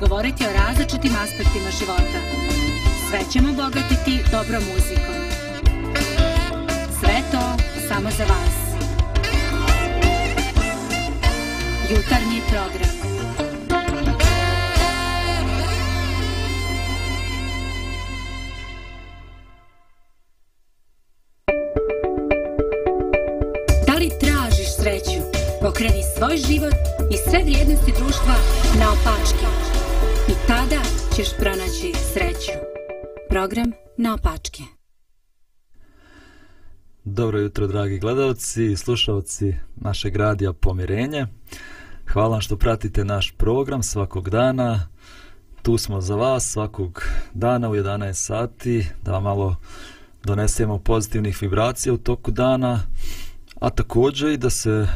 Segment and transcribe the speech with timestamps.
[0.00, 2.20] govoriti o različitim aspektima života.
[3.08, 5.14] Sve ćemo bogatiti dobrom muzikom.
[7.00, 7.56] Sve to
[7.88, 8.56] samo za vas.
[11.90, 13.09] Jutarnji program.
[33.40, 34.62] Program Naopačke.
[37.04, 41.26] Dobro jutro, dragi gledalci i slušalci našeg radija Pomirenje.
[42.12, 44.88] Hvala vam što pratite naš program svakog dana.
[45.62, 49.56] Tu smo za vas svakog dana u 11 sati da vam malo
[50.24, 52.80] donesemo pozitivnih vibracija u toku dana,
[53.60, 54.88] a također i da se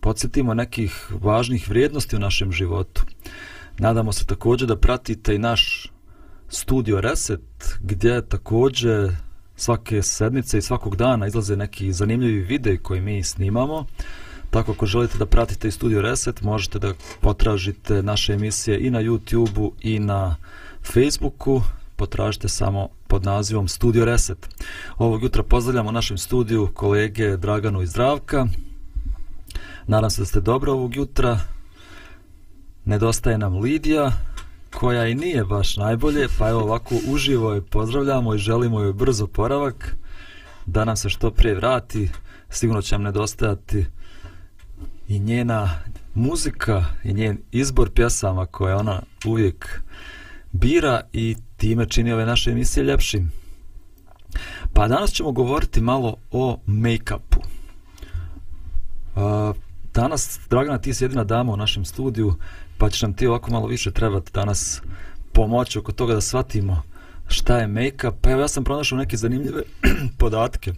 [0.00, 3.04] podsjetimo nekih važnih vrijednosti u našem životu.
[3.78, 5.92] Nadamo se također da pratite i naš
[6.48, 7.40] studio Reset,
[7.80, 9.14] gdje također
[9.56, 13.86] svake sedmice i svakog dana izlaze neki zanimljivi videi koji mi snimamo.
[14.50, 19.02] Tako ako želite da pratite i Studio Reset, možete da potražite naše emisije i na
[19.02, 20.36] YouTubeu i na
[20.92, 21.62] Facebooku.
[21.96, 24.48] Potražite samo pod nazivom Studio Reset.
[24.98, 28.46] Ovog jutra pozdravljamo našem studiju kolege Draganu i Zdravka.
[29.86, 31.40] Nadam se da ste dobro ovog jutra.
[32.84, 34.12] Nedostaje nam Lidija,
[34.74, 39.26] koja i nije baš najbolje, pa evo ovako uživo je pozdravljamo i želimo joj brzo
[39.26, 39.96] poravak,
[40.66, 42.10] da nam se što prije vrati,
[42.50, 43.86] sigurno će nam nedostajati
[45.08, 45.70] i njena
[46.14, 49.80] muzika i njen izbor pjesama koje ona uvijek
[50.52, 53.32] bira i time čini ove naše emisije ljepšim.
[54.72, 57.38] Pa danas ćemo govoriti malo o make-upu.
[59.94, 62.34] Danas, Dragana, ti si jedina dama u našem studiju,
[62.78, 64.82] pa ćeš nam ti ovako malo više trebati danas
[65.32, 66.82] pomoći oko toga da shvatimo
[67.28, 68.12] šta je make-up.
[68.20, 69.62] Pa evo ja sam pronašao neke zanimljive
[70.18, 70.72] podatke.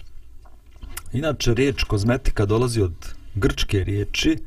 [1.12, 2.94] Inače, riječ kozmetika dolazi od
[3.34, 4.38] grčke riječi,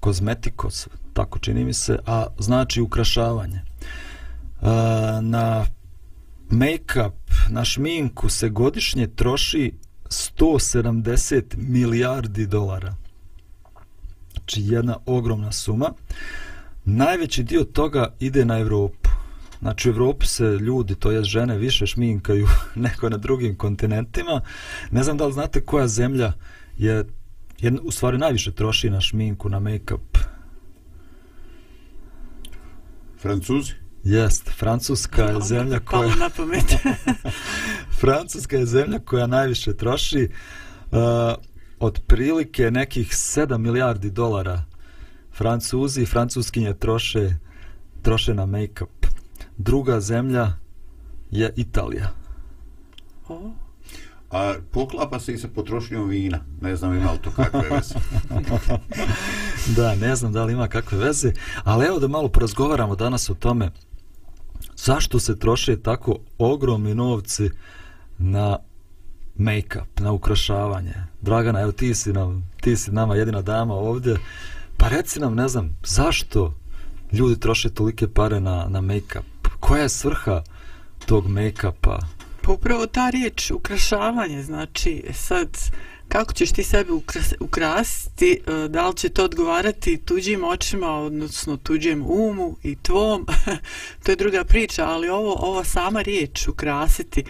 [0.00, 3.56] kozmetikos, tako čini mi se, a znači ukrašavanje.
[3.56, 3.64] E,
[5.20, 5.66] na
[6.50, 7.12] make-up,
[7.48, 9.72] na šminku se godišnje troši
[10.04, 12.94] 170 milijardi dolara.
[14.32, 15.92] Znači jedna ogromna suma.
[16.90, 19.10] Najveći dio toga ide na Evropu.
[19.60, 24.40] Znači u Evropi se ljudi, to je žene, više šminkaju neko na drugim kontinentima.
[24.90, 26.32] Ne znam da li znate koja zemlja
[26.78, 27.04] je,
[27.58, 30.18] je u stvari najviše troši na šminku, na make-up.
[33.18, 33.72] Francuzi?
[34.04, 36.14] Jest, Francuska je zemlja koja...
[36.14, 36.76] na pamet.
[38.00, 40.28] Francuska je zemlja koja najviše troši
[40.90, 40.98] uh,
[41.78, 44.67] od prilike nekih 7 milijardi dolara
[45.38, 47.34] Francuzi i francuskinje troše,
[48.02, 49.06] troše na make-up.
[49.58, 50.52] Druga zemlja
[51.30, 52.10] je Italija.
[53.28, 53.50] O.
[54.30, 56.38] A poklapa se i sa potrošnjom vina.
[56.60, 57.94] Ne znam ima li to kakve veze.
[59.76, 61.32] da, ne znam da li ima kakve veze.
[61.64, 63.70] Ali evo da malo porazgovaramo danas o tome
[64.76, 67.50] zašto se troše tako ogromni novci
[68.18, 68.58] na
[69.36, 70.94] make-up, na ukrašavanje.
[71.20, 74.16] Dragana, evo ti si, nam, ti si nama jedina dama ovdje.
[74.78, 76.54] Pa reci nam, ne znam, zašto
[77.12, 79.48] ljudi troše tolike pare na, na make-up?
[79.60, 80.42] Koja je svrha
[81.06, 81.98] tog make-upa?
[82.42, 85.48] Pa upravo ta riječ, ukrašavanje, znači sad
[86.08, 91.56] kako ćeš ti sebe ukras, ukrasiti, e, da li će to odgovarati tuđim očima, odnosno
[91.56, 93.26] tuđem umu i tvom,
[94.02, 97.24] to je druga priča, ali ovo, ovo sama riječ, ukrasiti,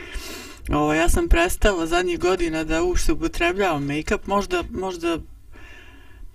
[0.71, 5.19] ovo, ja sam prestala zadnjih godina da uopšte upotrebljavam make-up, možda, možda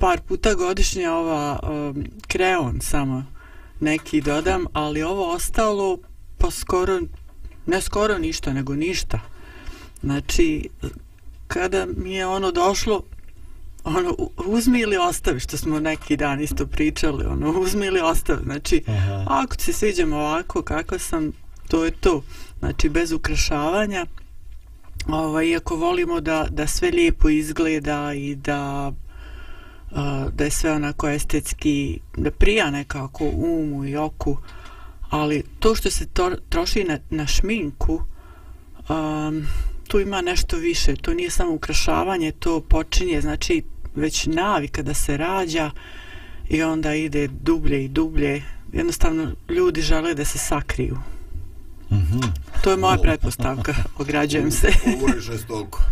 [0.03, 3.25] par puta godišnje ova um, kreon samo
[3.79, 5.97] neki dodam, ali ovo ostalo
[6.37, 6.99] pa skoro,
[7.65, 9.19] ne skoro ništa, nego ništa.
[10.01, 10.69] Znači,
[11.47, 13.03] kada mi je ono došlo,
[13.83, 14.15] ono,
[14.45, 18.43] uzmi ili ostavi, što smo neki dan isto pričali, ono, uzmi ili ostavi.
[18.43, 19.25] Znači, Aha.
[19.27, 21.31] ako se sviđam ovako, kako sam,
[21.67, 22.23] to je to.
[22.59, 24.05] Znači, bez ukrašavanja,
[25.07, 28.91] ovaj, iako volimo da, da sve lijepo izgleda i da
[30.33, 34.37] da je sve onako estetski, da prija nekako umu i oku,
[35.09, 38.01] ali to što se to, troši na, na šminku,
[38.89, 39.47] um,
[39.87, 43.63] tu ima nešto više, to nije samo ukrašavanje, to počinje, znači
[43.95, 45.71] već navika da se rađa
[46.49, 50.97] i onda ide dublje i dublje, jednostavno ljudi žele da se sakriju.
[51.91, 52.27] Mm -hmm.
[52.63, 54.67] To je moja pretpostavka, ograđujem se.
[54.97, 55.83] Ovo je žestoko.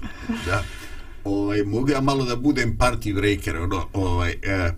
[0.45, 0.63] Da.
[1.23, 4.71] Ovaj, mogu ja malo da budem party breaker, ono, ovaj, eh,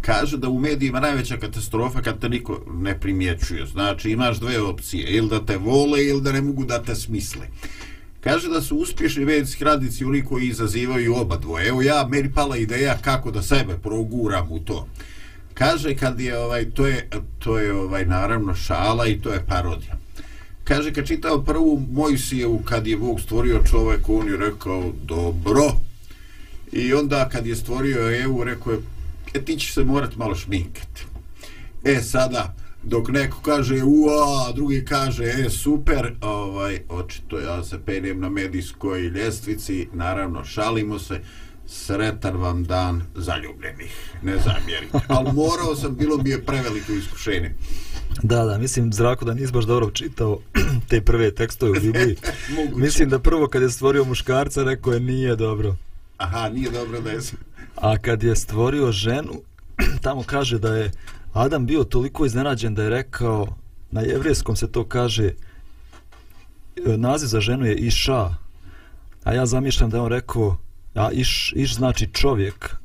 [0.00, 3.66] kaže da u medijima najveća katastrofa kad te niko ne primjećuje.
[3.66, 7.46] Znači, imaš dve opcije, ili da te vole, ili da ne mogu da te smisle.
[8.20, 11.68] Kaže da su uspješni medijski radnici oni koji izazivaju oba dvoje.
[11.68, 14.86] Evo ja, meni pala ideja kako da sebe proguram u to.
[15.54, 17.08] Kaže kad je ovaj, to je,
[17.38, 19.98] to je ovaj, naravno šala i to je parodija.
[20.64, 25.72] Kaže kad čitao prvu Mojsijevu kad je Bog stvorio čovjeka on je rekao dobro.
[26.72, 28.78] I onda kad je stvorio Evu, rekao je,
[29.34, 31.04] e ti ćeš se morat malo šminkati.
[31.84, 38.20] E sada, dok neko kaže ua, drugi kaže e super, ovaj, očito ja se penjem
[38.20, 41.20] na medijskoj ljestvici, naravno šalimo se,
[41.66, 44.98] sretan vam dan zaljubljenih, ne zamjerite.
[45.08, 47.54] Ali morao sam, bilo mi je preveliko iskušenje.
[48.22, 50.38] Da, da, mislim, Zrako, da nisi baš dobro čitao
[50.88, 52.16] te prve tekstove u Bibliji.
[52.76, 55.76] mislim da prvo kad je stvorio muškarca, rekao je nije dobro.
[56.20, 57.20] Aha, nije dobro da je...
[57.76, 59.42] A kad je stvorio ženu,
[60.04, 60.90] tamo kaže da je
[61.32, 63.46] Adam bio toliko iznenađen da je rekao,
[63.90, 68.34] na jevrijskom se to kaže, e, naziv za ženu je Iša,
[69.24, 70.56] a ja zamišljam da je on rekao,
[70.94, 72.76] a Iš, iš znači čovjek,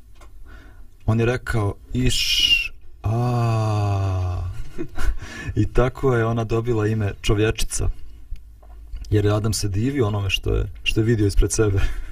[1.06, 2.72] on je rekao Iš,
[3.02, 4.42] a.
[5.60, 7.88] I tako je ona dobila ime čovječica,
[9.10, 11.80] jer je Adam se divio onome što je, što je vidio ispred sebe.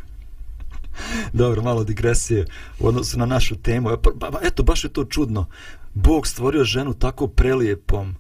[1.33, 2.47] Dobro, malo digresije
[2.81, 3.91] u odnosu na našu temu.
[3.91, 5.47] E, pa, eto, baš je to čudno.
[5.95, 8.17] Bog stvorio ženu tako prelijepom.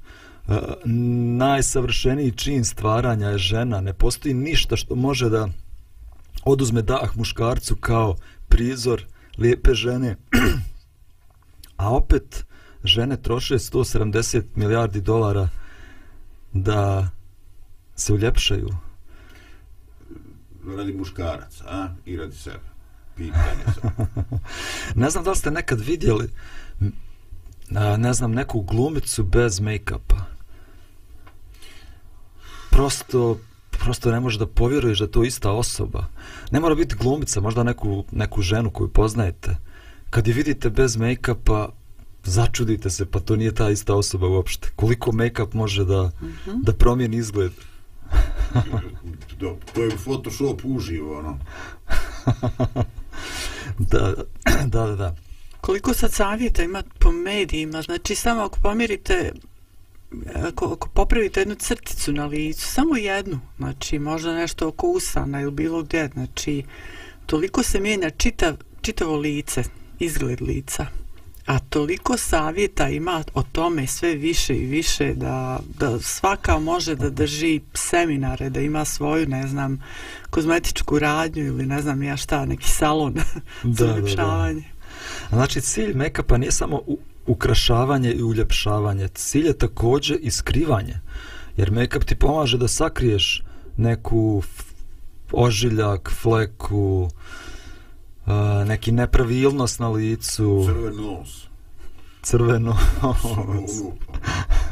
[0.48, 0.58] E,
[1.36, 3.80] najsavršeniji čin stvaranja je žena.
[3.80, 5.48] Ne postoji ništa što može da
[6.44, 8.16] oduzme dah muškarcu kao
[8.48, 9.04] prizor
[9.38, 10.16] lijepe žene.
[11.76, 12.44] A opet
[12.84, 15.48] žene troše 170 milijardi dolara
[16.52, 17.10] da
[17.96, 18.68] se uljepšaju
[20.76, 21.88] radi muškaraca, a?
[22.06, 22.74] I radi sebe.
[23.16, 23.64] Pitanje
[24.94, 26.30] ne znam da li ste nekad vidjeli
[27.98, 30.20] ne znam, neku glumicu bez make-upa.
[32.70, 33.38] Prosto,
[33.70, 36.06] prosto ne možeš da povjeruješ da to ista osoba.
[36.50, 39.56] Ne mora biti glumica, možda neku, neku ženu koju poznajete.
[40.10, 41.68] Kad je vidite bez make-upa,
[42.24, 44.68] začudite se, pa to nije ta ista osoba uopšte.
[44.76, 46.62] Koliko make-up može da, mm -hmm.
[46.62, 47.52] da promijeni izgled?
[49.40, 51.38] da, to je Photoshop uživo, ono.
[53.92, 54.14] da,
[54.66, 55.14] da, da, da.
[55.60, 57.82] Koliko sad savjeta ima po medijima?
[57.82, 59.32] Znači, samo ako pomirite,
[60.34, 65.50] ako, ako popravite jednu crticu na licu, samo jednu, znači, možda nešto oko usana ili
[65.50, 66.62] bilo gdje, znači,
[67.26, 69.62] toliko se mijenja čitav, čitavo lice,
[69.98, 70.86] izgled lica
[71.46, 77.10] a toliko savjeta ima o tome sve više i više da, da svaka može da
[77.10, 79.82] drži seminare, da ima svoju, ne znam,
[80.30, 83.14] kozmetičku radnju ili ne znam ja šta, neki salon
[83.78, 84.64] za uljepšavanje.
[85.28, 86.80] Znači, cilj make-upa nije samo
[87.26, 91.00] ukrašavanje i uljepšavanje, cilj je također i skrivanje,
[91.56, 93.42] jer make-up ti pomaže da sakriješ
[93.76, 94.42] neku
[95.32, 97.10] ožiljak, fleku, uh,
[98.66, 100.64] neki nepravilnost na licu.
[100.66, 101.48] Crven nos.
[102.22, 103.82] Crven nos.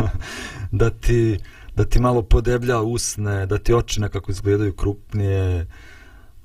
[0.80, 1.38] da, ti,
[1.76, 5.66] da ti malo podeblja usne, da ti oči nekako izgledaju krupnije.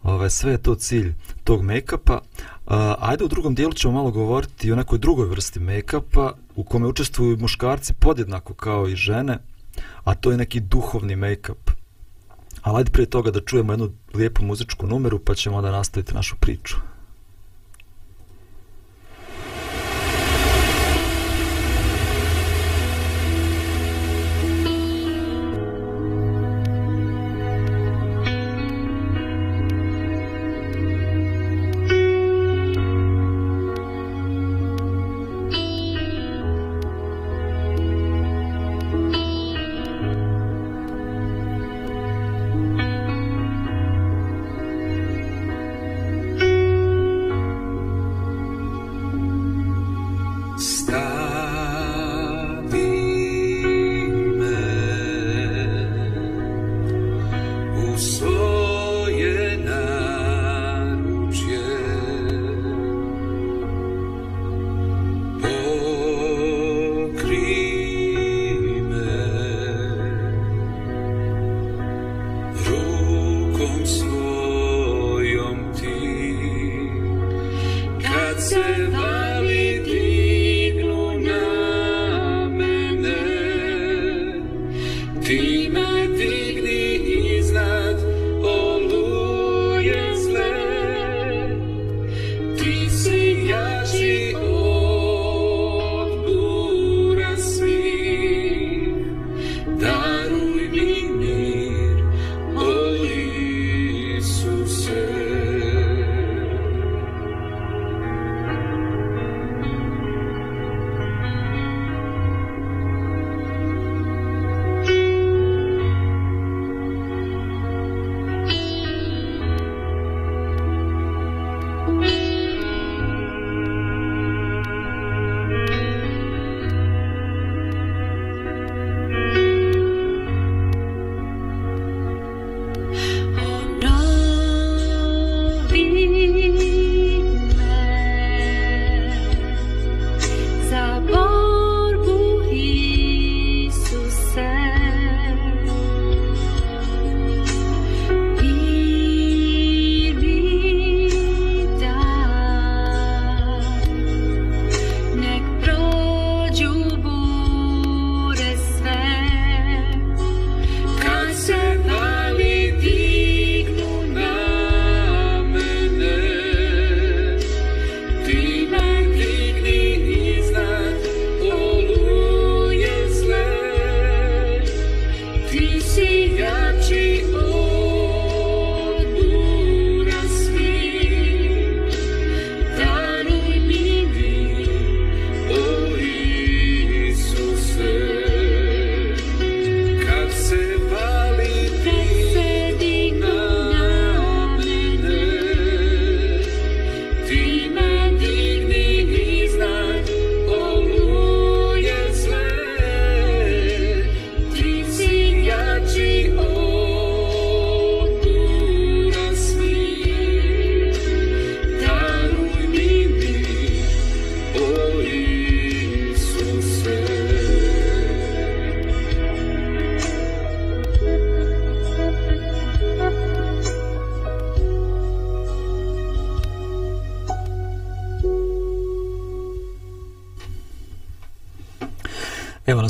[0.03, 2.19] Ove, sve je to cilj tog make-upa.
[2.65, 6.87] Uh, ajde u drugom dijelu ćemo malo govoriti o nekoj drugoj vrsti make-upa u kome
[6.87, 9.37] učestvuju muškarci podjednako kao i žene,
[10.03, 11.71] a to je neki duhovni make-up.
[12.61, 16.35] Ali ajde prije toga da čujemo jednu lijepu muzičku numeru pa ćemo da nastaviti našu
[16.39, 16.75] priču.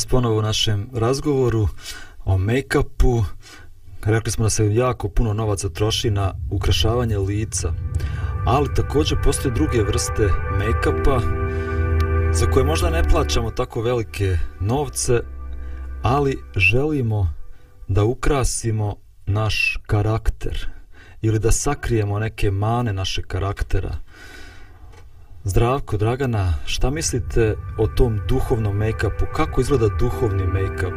[0.09, 1.67] Ponovo u našem razgovoru
[2.25, 3.23] o make-upu.
[4.03, 7.73] Rekli smo da se jako puno novaca troši na ukrašavanje lica,
[8.45, 11.21] ali također postoje druge vrste make-upa
[12.33, 15.19] za koje možda ne plaćamo tako velike novce,
[16.01, 17.33] ali želimo
[17.87, 18.95] da ukrasimo
[19.25, 20.67] naš karakter
[21.21, 23.97] ili da sakrijemo neke mane našeg karaktera.
[25.47, 29.25] Zdravko, Dragana, šta mislite o tom duhovnom make-upu?
[29.33, 30.93] Kako izgleda duhovni make-up?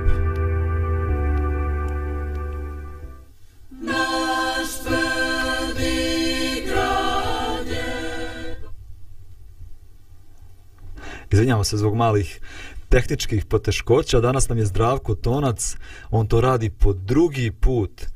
[11.31, 12.41] Izvinjamo se zbog malih
[12.89, 14.21] tehničkih poteškoća.
[14.21, 15.77] Danas nam je Zdravko Tonac.
[16.11, 18.07] On to radi po drugi put.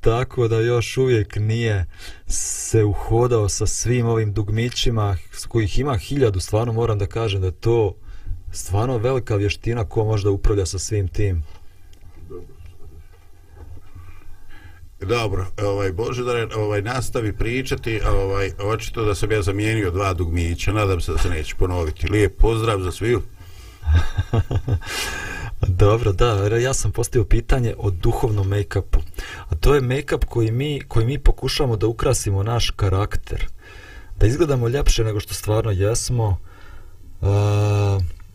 [0.00, 1.86] Tako da još uvijek nije
[2.26, 5.16] se uhodao sa svim ovim dugmićima
[5.48, 6.40] kojih ima hiljadu.
[6.40, 7.94] Stvarno moram da kažem da to
[8.52, 11.44] stvarno velika vještina ko možda upravlja sa svim tim.
[15.00, 20.72] Dobro, ovaj Bože da ovaj nastavi pričati, ovaj očito da sam ja zamijenio dva dugmića,
[20.72, 22.08] nadam se da se neće ponoviti.
[22.08, 23.22] Lijep pozdrav za sviju.
[25.66, 28.98] Dobro, da, ja sam postavio pitanje o duhovnom make-upu.
[29.48, 33.46] A to je make-up koji mi, koji mi pokušamo da ukrasimo naš karakter.
[34.16, 36.38] Da izgledamo ljepše nego što stvarno jesmo.
[37.20, 37.28] Uh,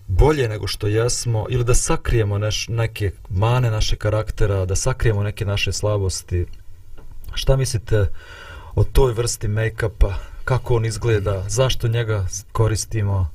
[0.08, 5.46] bolje nego što jesmo ili da sakrijemo neš, neke mane naše karaktera, da sakrijemo neke
[5.46, 6.46] naše slabosti.
[7.34, 8.08] Šta mislite
[8.76, 10.14] o toj vrsti make-upa?
[10.44, 11.44] Kako on izgleda?
[11.48, 13.33] Zašto njega koristimo?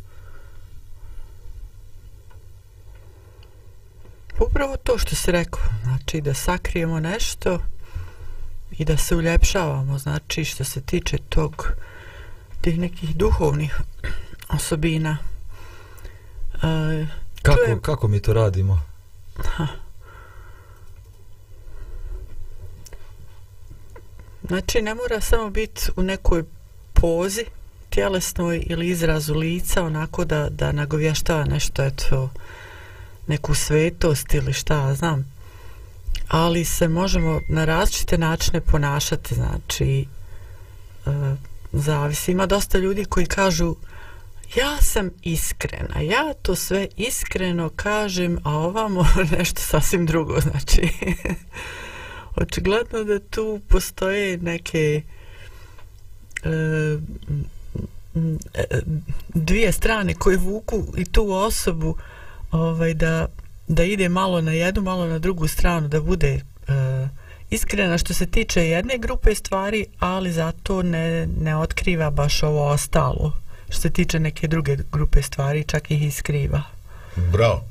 [4.38, 5.62] Upravo to što se rekao.
[5.83, 7.62] Znači da sakrijemo nešto
[8.71, 9.99] i da se uljepšavamo.
[9.99, 11.73] Znači što se tiče tog
[12.61, 13.80] tih nekih duhovnih
[14.49, 15.18] osobina.
[16.54, 17.09] Uh,
[17.42, 17.78] kako, je...
[17.83, 18.83] kako mi to radimo?
[19.45, 19.66] Ha.
[24.49, 26.45] Znači, ne mora samo biti u nekoj
[26.92, 27.45] pozi
[27.90, 32.30] tjelesnoj ili izrazu lica, onako da, da nagovještava nešto, eto,
[33.28, 35.32] neku svetost ili šta, znam.
[36.28, 40.06] Ali se možemo na različite načine ponašati, znači,
[41.06, 41.12] uh,
[41.73, 42.32] zavisi.
[42.32, 43.76] Ima dosta ljudi koji kažu,
[44.56, 49.06] ja sam iskrena, ja to sve iskreno kažem, a ovamo
[49.38, 50.88] nešto sasvim drugo, znači
[52.42, 55.02] očigledno da tu postoje neke
[56.42, 56.50] e,
[58.54, 58.80] e,
[59.28, 61.97] dvije strane koje vuku i tu osobu
[62.50, 63.26] ovaj da,
[63.69, 66.40] da ide malo na jednu, malo na drugu stranu, da bude e,
[67.50, 73.33] iskrena što se tiče jedne grupe stvari, ali zato ne, ne otkriva baš ovo ostalo
[73.69, 76.62] što se tiče neke druge grupe stvari, čak ih iskriva.
[77.17, 77.64] Bravo.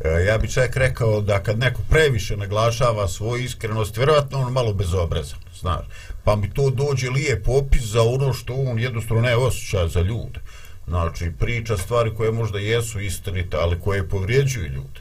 [0.00, 4.72] E, ja bih čak rekao da kad neko previše naglašava svoju iskrenost, vjerovatno on malo
[4.72, 5.84] bezobrazan, znaš.
[6.24, 10.40] Pa mi to dođe lijep opis za ono što on jednostavno ne osjeća za ljude.
[10.88, 15.00] Znači, priča stvari koje možda jesu istinite, ali koje povrijeđuju ljude.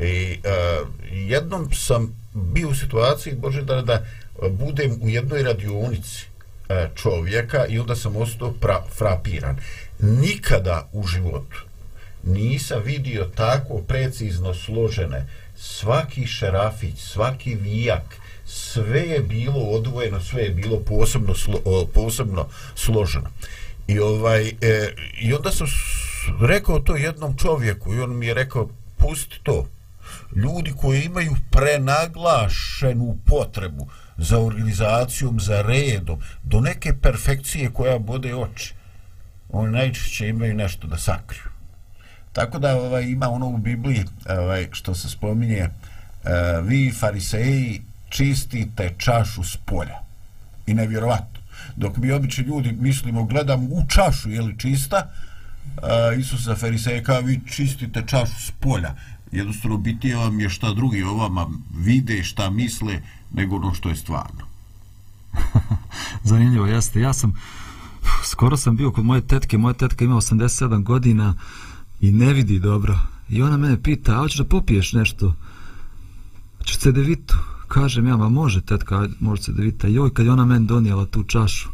[0.00, 4.06] I uh, jednom sam bio u situaciji, Bože, da, da
[4.50, 6.32] budem u jednoj radionici
[6.68, 9.56] E, čovjeka i onda sam ostao pra, frapiran.
[9.98, 11.72] Nikada u životu
[12.22, 20.50] nisam vidio tako precizno složene svaki šerafić, svaki vijak, sve je bilo odvojeno, sve je
[20.50, 23.30] bilo posebno, slo, posebno složeno.
[23.86, 25.66] I, ovaj, e, I onda sam
[26.40, 29.66] rekao to jednom čovjeku i on mi je rekao, pusti to.
[30.36, 38.74] Ljudi koji imaju prenaglašenu potrebu, za organizacijom, za redom, do neke perfekcije koja bode oči.
[39.48, 41.42] Oni najčešće imaju nešto da sakriju.
[42.32, 46.30] Tako da ovaj, ima ono u Bibliji ovaj, što se spominje uh,
[46.68, 49.98] vi fariseji čistite čašu s polja.
[50.66, 51.31] I nevjerovatno.
[51.76, 55.10] Dok mi obični ljudi mislimo, gledam u čašu, je li čista,
[55.76, 56.56] uh, Isus za
[57.04, 58.94] kao vi čistite čašu s polja.
[59.32, 63.96] Jednostavno biti vam je šta drugi o vama vide, šta misle, nego ono što je
[63.96, 64.46] stvarno.
[66.24, 67.00] Zanimljivo, jeste.
[67.00, 67.34] Ja sam,
[68.24, 71.34] skoro sam bio kod moje tetke, moja tetka ima 87 godina
[72.00, 72.98] i ne vidi dobro.
[73.28, 75.34] I ona mene pita, a hoćeš da popiješ nešto?
[76.58, 77.36] Hoćeš cedevitu?
[77.72, 79.88] Kažem ja, ma može tetka, može cedevita.
[79.88, 81.68] Joj, kad je ona meni donijela tu čašu,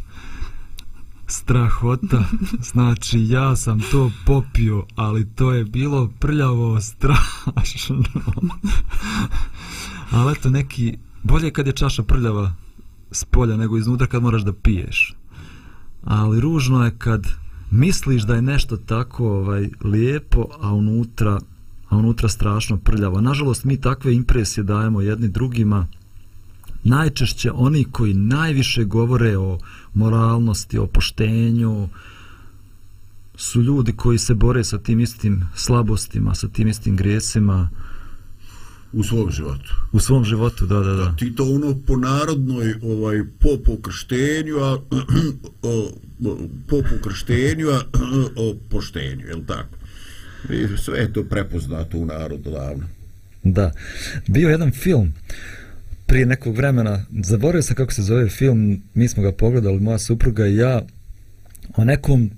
[1.27, 2.25] strahota,
[2.73, 8.03] znači ja sam to popio, ali to je bilo prljavo strašno.
[10.11, 12.55] ali eto neki bolje kad je čaša prljava
[13.11, 15.15] s polja nego iznutra kad moraš da piješ.
[16.05, 17.27] Ali ružno je kad
[17.71, 21.41] misliš da je nešto tako ovaj lijepo, a unutra
[21.89, 23.21] a unutra strašno prljavo.
[23.21, 25.87] Nažalost, mi takve impresije dajemo jedni drugima.
[26.85, 29.59] Najčešće oni koji najviše govore o
[29.95, 31.89] moralnosti, o poštenju,
[33.37, 37.69] su ljudi koji se bore sa tim istim slabostima, sa tim istim grijesima.
[38.93, 39.75] U svom životu.
[39.93, 41.17] U svom životu, da, da, da.
[41.17, 44.73] Ti to ono po narodnoj ovaj, po pokrštenju, a
[45.63, 45.91] o,
[46.69, 47.81] po pokrštenju, a
[48.47, 49.78] o poštenju, je li tako?
[50.51, 52.89] I sve je to prepoznato u narodu davno.
[53.43, 53.73] Da.
[54.27, 55.13] Bio jedan film
[56.07, 60.47] prije nekog vremena, zaboravio sam kako se zove film, mi smo ga pogledali, moja supruga
[60.47, 60.83] i ja,
[61.77, 62.31] o nekom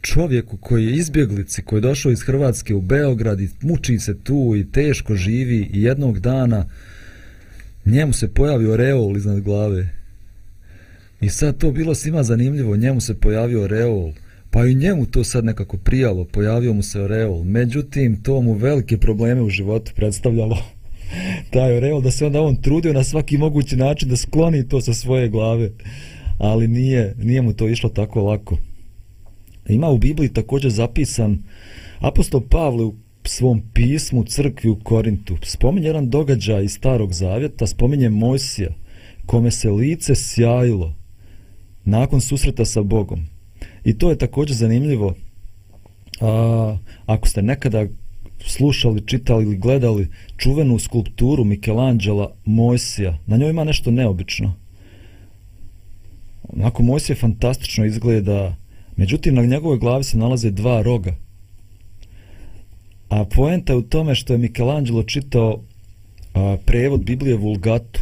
[0.00, 4.54] čovjeku koji je izbjeglici, koji je došao iz Hrvatske u Beograd i muči se tu
[4.56, 6.66] i teško živi i jednog dana
[7.84, 9.88] njemu se pojavio reol iznad glave.
[11.20, 14.12] I sad to bilo svima zanimljivo, njemu se pojavio reol.
[14.54, 17.44] Pa i njemu to sad nekako prijalo, pojavio mu se reol.
[17.44, 20.58] Međutim, to mu velike probleme u životu predstavljalo.
[21.52, 24.94] Taj reol, da se onda on trudio na svaki mogući način da skloni to sa
[24.94, 25.70] svoje glave.
[26.38, 28.56] Ali nije, nije mu to išlo tako lako
[29.68, 31.42] ima u Bibliji također zapisan
[31.98, 35.36] apostol Pavle u svom pismu crkvi u Korintu.
[35.42, 38.70] Spominje jedan događaj iz starog zavjeta, spominje Mojsija,
[39.26, 40.94] kome se lice sjajilo
[41.84, 43.26] nakon susreta sa Bogom.
[43.84, 45.14] I to je također zanimljivo.
[46.20, 47.86] A, ako ste nekada
[48.46, 54.54] slušali, čitali ili gledali čuvenu skulpturu Michelangela Mojsija, na njoj ima nešto neobično.
[56.42, 58.56] Onako Mojsije fantastično izgleda,
[58.96, 61.16] Međutim, na njegovoj glavi se nalaze dva roga.
[63.08, 65.60] A poenta je u tome što je Michelangelo čitao
[66.34, 68.00] a, prevod Biblije Vulgatu.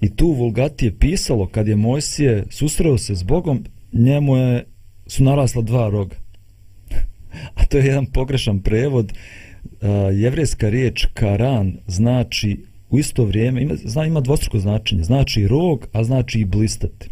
[0.00, 4.64] I tu u Vulgati je pisalo, kad je Mojsije susreo se s Bogom, njemu je,
[5.06, 6.16] su narasla dva roga.
[7.58, 9.12] A to je jedan pogrešan prevod.
[9.12, 12.58] Uh, jevrijska riječ karan znači
[12.90, 17.08] u isto vrijeme, ima, zna, ima dvostruko značenje, znači rog, a znači i blistati.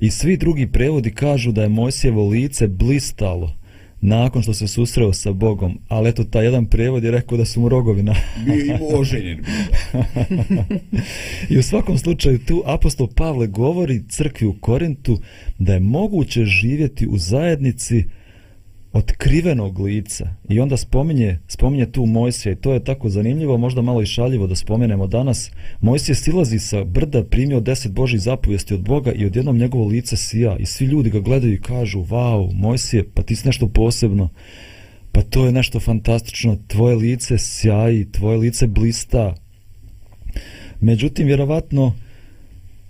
[0.00, 3.57] I svi drugi prevodi kažu da je Mojsijevo lice blistalo
[4.00, 5.78] nakon što se susreo sa Bogom.
[5.88, 8.14] Ali eto, taj jedan prevod je rekao da su mu rogovi na...
[8.44, 9.44] Bio im oženjen.
[11.50, 15.20] I u svakom slučaju tu apostol Pavle govori crkvi u Korintu
[15.58, 18.04] da je moguće živjeti u zajednici
[18.98, 24.02] otkrivenog lica i onda spominje, spominje tu Mojsija i to je tako zanimljivo, možda malo
[24.02, 25.50] i šaljivo da spomenemo danas.
[25.80, 30.56] Mojsije silazi sa brda, primio deset Božih zapovijesti od Boga i odjednom njegovo lice sija
[30.56, 34.28] i svi ljudi ga gledaju i kažu, wow, Mojsije, pa ti si nešto posebno,
[35.12, 39.34] pa to je nešto fantastično, tvoje lice sjaji, tvoje lice blista.
[40.80, 41.94] Međutim, vjerovatno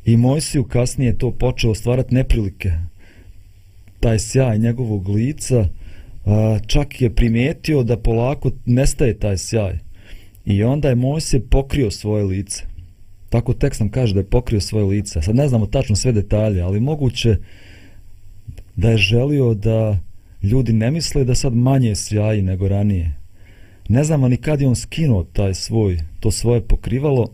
[0.05, 2.73] i Mojsiju kasnije to počeo stvarati neprilike,
[4.01, 5.69] taj sjaj njegovog lica,
[6.67, 9.79] čak je primijetio da polako nestaje taj sjaj.
[10.45, 12.63] I onda je Mojsije pokrio svoje lice.
[13.29, 15.23] Tako tekst nam kaže da je pokrio svoje lice.
[15.23, 17.37] Sad ne znamo tačno sve detalje, ali moguće
[18.77, 19.99] da je želio da
[20.43, 23.17] ljudi ne misle da sad manje sjaji nego ranije.
[23.89, 27.31] Ne znamo ni kad je on skinuo taj svoj, to svoje pokrivalo.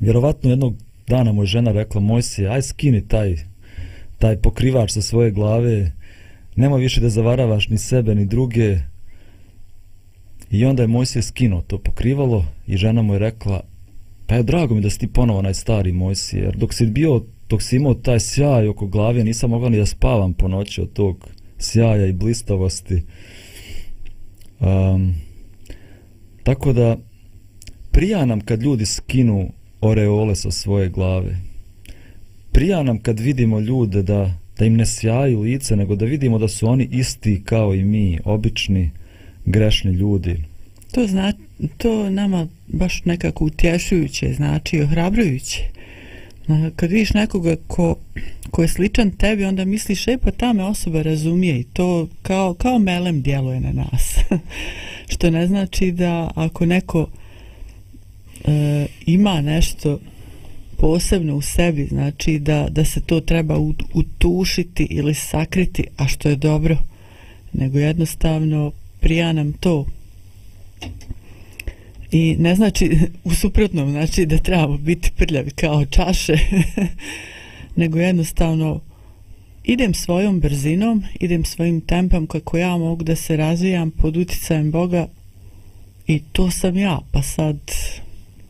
[0.00, 0.74] Vjerovatno jednog
[1.06, 3.36] dana mu je žena rekla, Mojsije, aj skini taj,
[4.18, 5.92] taj pokrivač sa svoje glave,
[6.56, 8.78] nema više da zavaravaš ni sebe ni druge.
[10.50, 13.60] I onda je Mojsije skinuo to pokrivalo i žena mu je rekla,
[14.26, 17.22] pa je drago mi da si ti ponovo onaj stari Mojsije, jer dok si bio,
[17.48, 20.92] dok si imao taj sjaj oko glave, nisam mogla ni da spavam po noći od
[20.92, 23.02] tog sjaja i blistavosti.
[24.60, 25.14] Um,
[26.42, 26.96] tako da,
[27.90, 31.36] prija nam kad ljudi skinu oreole sa svoje glave.
[32.52, 36.48] Prija nam kad vidimo ljude da da im ne sjaju lice, nego da vidimo da
[36.48, 38.90] su oni isti kao i mi, obični,
[39.44, 40.44] grešni ljudi.
[40.92, 41.32] To, zna,
[41.76, 45.62] to nama baš nekako utješujuće, znači ohrabrujuće.
[46.76, 47.96] Kad vidiš nekoga ko,
[48.50, 52.54] ko je sličan tebi, onda misliš, e pa ta me osoba razumije i to kao,
[52.54, 54.16] kao melem djeluje na nas.
[55.12, 57.08] Što ne znači da ako neko
[58.44, 59.98] e, ima nešto
[60.76, 63.58] posebno u sebi, znači da, da se to treba
[63.94, 66.76] utušiti ili sakriti, a što je dobro,
[67.52, 69.86] nego jednostavno prija nam to.
[72.12, 76.38] I ne znači, u suprotnom, znači da trebamo biti prljavi kao čaše,
[77.76, 78.80] nego jednostavno
[79.64, 85.08] idem svojom brzinom, idem svojim tempom kako ja mogu da se razvijam pod uticajem Boga
[86.06, 87.56] i to sam ja, pa sad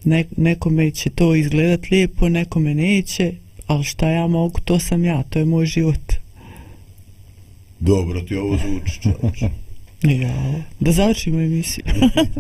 [0.07, 3.33] ne, nekome će to izgledat lijepo, nekome neće,
[3.67, 6.13] ali šta ja mogu, to sam ja, to je moj život.
[7.81, 9.43] Dobro ti ovo zvuči, čovječ.
[10.03, 11.85] Ja, da završimo emisiju.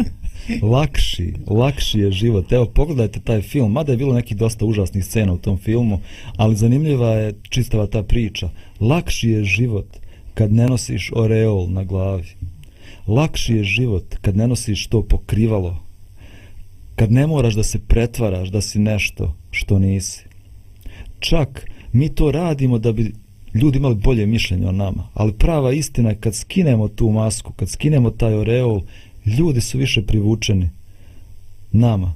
[0.72, 2.52] lakši, lakši je život.
[2.52, 6.00] Evo, pogledajte taj film, mada je bilo neki dosta užasnih scena u tom filmu,
[6.36, 8.50] ali zanimljiva je čistava ta priča.
[8.80, 9.86] Lakši je život
[10.34, 12.28] kad ne nosiš oreol na glavi.
[13.06, 15.85] Lakši je život kad ne nosiš to pokrivalo.
[16.96, 20.24] Kad ne moraš da se pretvaraš da si nešto što nisi.
[21.18, 23.12] Čak mi to radimo da bi
[23.54, 25.08] ljudi imali bolje mišljenje o nama.
[25.14, 28.82] Ali prava istina je kad skinemo tu masku, kad skinemo taj oreol,
[29.38, 30.70] ljudi su više privučeni
[31.72, 32.14] nama.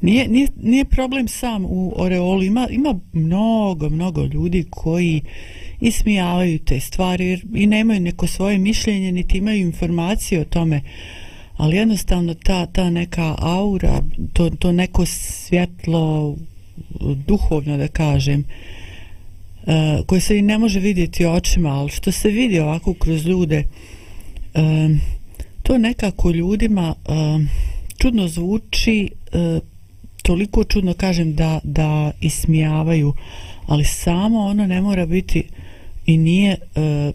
[0.00, 5.22] Nije, nije, nije problem sam u oreoli, ima, ima mnogo, mnogo ljudi koji
[5.80, 10.80] ismijavaju te stvari jer i nemaju neko svoje mišljenje, niti imaju informacije o tome,
[11.56, 16.36] ali jednostavno ta, ta neka aura, to, to neko svjetlo,
[17.26, 18.44] duhovno da kažem,
[19.62, 23.64] uh, koje se i ne može vidjeti očima, ali što se vidi ovako kroz ljude,
[24.54, 24.88] e,
[25.62, 27.12] to nekako ljudima e,
[27.98, 29.62] čudno zvuči, uh,
[30.22, 33.14] toliko čudno kažem da, da ismijavaju,
[33.66, 35.44] ali samo ono ne mora biti
[36.06, 37.14] i nije uh,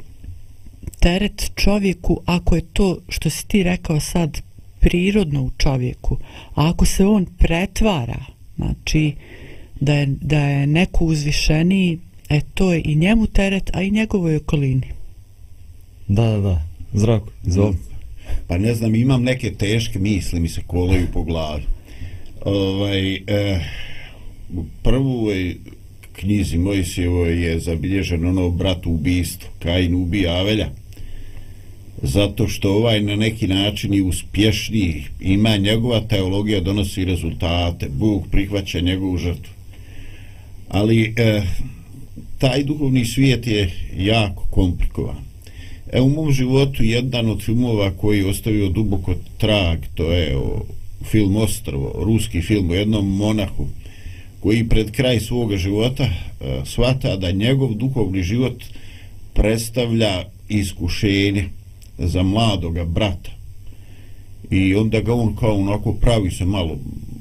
[1.00, 4.42] teret čovjeku ako je to što si ti rekao sad
[4.80, 6.18] prirodno u čovjeku,
[6.56, 9.14] a ako se on pretvara, znači
[9.80, 14.36] da je, da je neko uzvišeniji, e to je i njemu teret, a i njegovoj
[14.36, 14.88] okolini.
[16.08, 16.62] Da, da, da.
[16.94, 17.76] Zdravko, izvoli.
[18.48, 21.64] Pa ne znam, imam neke teške misli, mi se kolaju po glavi.
[22.42, 23.60] Ovaj, eh,
[24.54, 25.56] u prvoj
[26.12, 30.70] knjizi Mojsijevoj je zabilježen ono brat ubistvo, Kain ubija Avelja.
[32.02, 38.80] Zato što ovaj na neki način i uspješniji, ima njegova teologija, donosi rezultate, Bog prihvaća
[38.80, 39.54] njegovu žrtvu.
[40.70, 41.42] Ali e,
[42.38, 45.30] taj duhovni svijet je jako komplikovan
[45.92, 50.62] E, u mom životu jedan od filmova koji je ostavio duboko trag, to je o,
[51.04, 53.68] film Ostrovo, ruski film o jednom monahu,
[54.40, 56.12] koji pred kraj svoga života e,
[56.66, 58.64] svata da njegov duhovni život
[59.34, 61.50] predstavlja iskušenje
[62.00, 63.32] za mladoga brata.
[64.50, 66.78] I onda ga on kao onako pravi se malo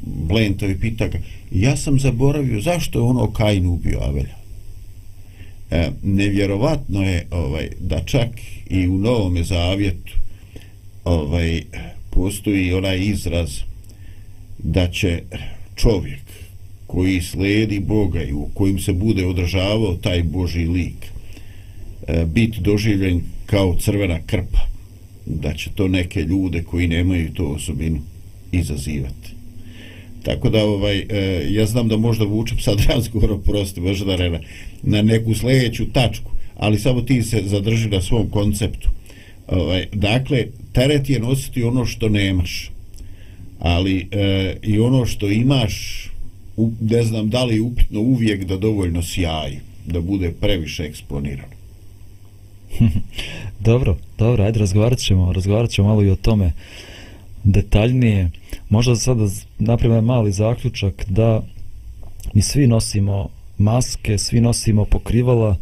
[0.07, 1.19] blentavi pita ga,
[1.51, 4.37] ja sam zaboravio zašto je ono Kain ubio Avelja
[5.71, 8.29] e, nevjerovatno je ovaj da čak
[8.71, 10.12] i u Novom Zavjetu
[11.05, 11.62] ovaj
[12.11, 13.51] postoji onaj izraz
[14.59, 15.23] da će
[15.77, 16.23] čovjek
[16.87, 21.07] koji slijedi Boga i u kojim se bude održavao taj Boži lik
[22.07, 24.68] e, biti doživljen kao crvena krpa
[25.29, 28.01] da će to neke ljude koji nemaju tu osobinu
[28.53, 29.38] izazivati
[30.23, 34.41] Tako da ovaj e, ja znam da možda vučem sad razgovor prosto možda da rena,
[34.83, 38.88] na neku sljedeću tačku, ali samo ti se zadrži na svom konceptu.
[39.49, 42.71] Ovaj dakle teret je nositi ono što nemaš.
[43.59, 46.05] Ali e, i ono što imaš
[46.57, 51.58] u, ne znam da li upitno uvijek da dovoljno sjaji, da bude previše eksponirano.
[53.61, 56.53] dobro, dobro, ajde razgovarat ćemo, razgovarat ćemo malo i o tome
[57.45, 58.31] detaljnije
[58.69, 59.27] možda sada
[59.59, 61.43] napravimo mali zaključak da
[62.35, 63.29] mi svi nosimo
[63.59, 65.57] maske, svi nosimo pokrivala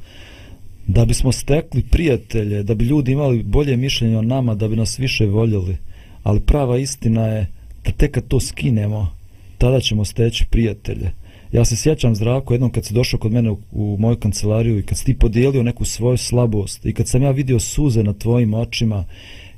[0.87, 4.99] da bismo stekli prijatelje, da bi ljudi imali bolje mišljenje o nama, da bi nas
[4.99, 5.77] više voljeli.
[6.23, 7.47] Ali prava istina je
[7.85, 9.16] da tek kad to skinemo,
[9.59, 11.11] tada ćemo steći prijatelje.
[11.57, 14.83] Ja se sjećam zdravko jednom kad si došao kod mene u, u moju kancelariju i
[14.83, 18.55] kad si ti podijelio neku svoju slabost i kad sam ja vidio suze na tvojim
[18.55, 19.05] očima,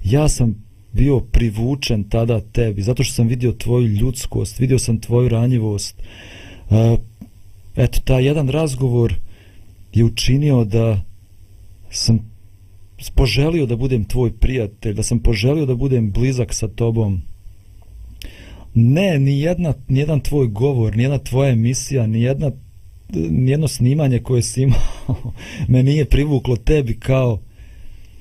[0.04, 5.28] ja sam bio privučen tada tebi, zato što sam vidio tvoju ljudskost, vidio sam tvoju
[5.28, 6.02] ranjivost.
[6.70, 6.76] Uh,
[7.76, 9.14] eto, ta jedan razgovor
[9.92, 11.00] je učinio da
[11.90, 12.30] sam
[13.14, 17.22] poželio da budem tvoj prijatelj, da sam poželio da budem blizak sa tobom.
[18.74, 22.50] Ne, ni, jedna, ni jedan tvoj govor, ni jedna tvoja emisija, ni, jedna,
[23.12, 25.32] ni jedno snimanje koje si imao
[25.68, 27.40] me nije privuklo tebi kao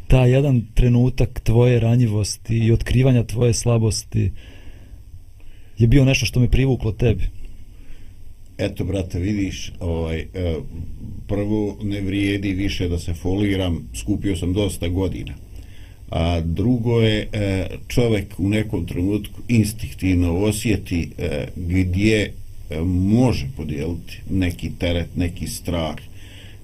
[0.07, 4.31] ta jedan trenutak tvoje ranjivosti i otkrivanja tvoje slabosti
[5.77, 7.23] je bio nešto što me privuklo tebi.
[8.57, 10.27] Eto, brate, vidiš, ovaj, e,
[11.27, 15.33] prvo ne vrijedi više da se foliram, skupio sam dosta godina.
[16.09, 17.67] A drugo je, e,
[18.37, 22.23] u nekom trenutku instinktivno osjeti e, gdje
[22.69, 25.95] e, može podijeliti neki teret, neki strah,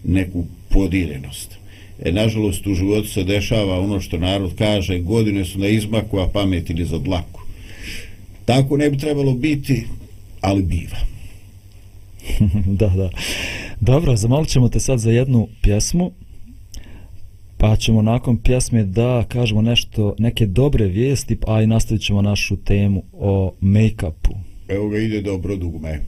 [0.03, 1.57] neku podirenost.
[2.03, 6.27] E, nažalost, u životu se dešava ono što narod kaže, godine su na izmaku, a
[6.27, 7.41] pamet ili za dlaku.
[8.45, 9.85] Tako ne bi trebalo biti,
[10.41, 10.97] ali biva.
[12.79, 13.09] da, da.
[13.79, 16.11] Dobro, zamalit ćemo te sad za jednu pjesmu.
[17.63, 22.57] Pa ćemo nakon pjesme da kažemo nešto, neke dobre vijesti, a i nastavit ćemo našu
[22.57, 24.35] temu o make-upu.
[24.67, 25.99] Evo ga ide dobro dugme.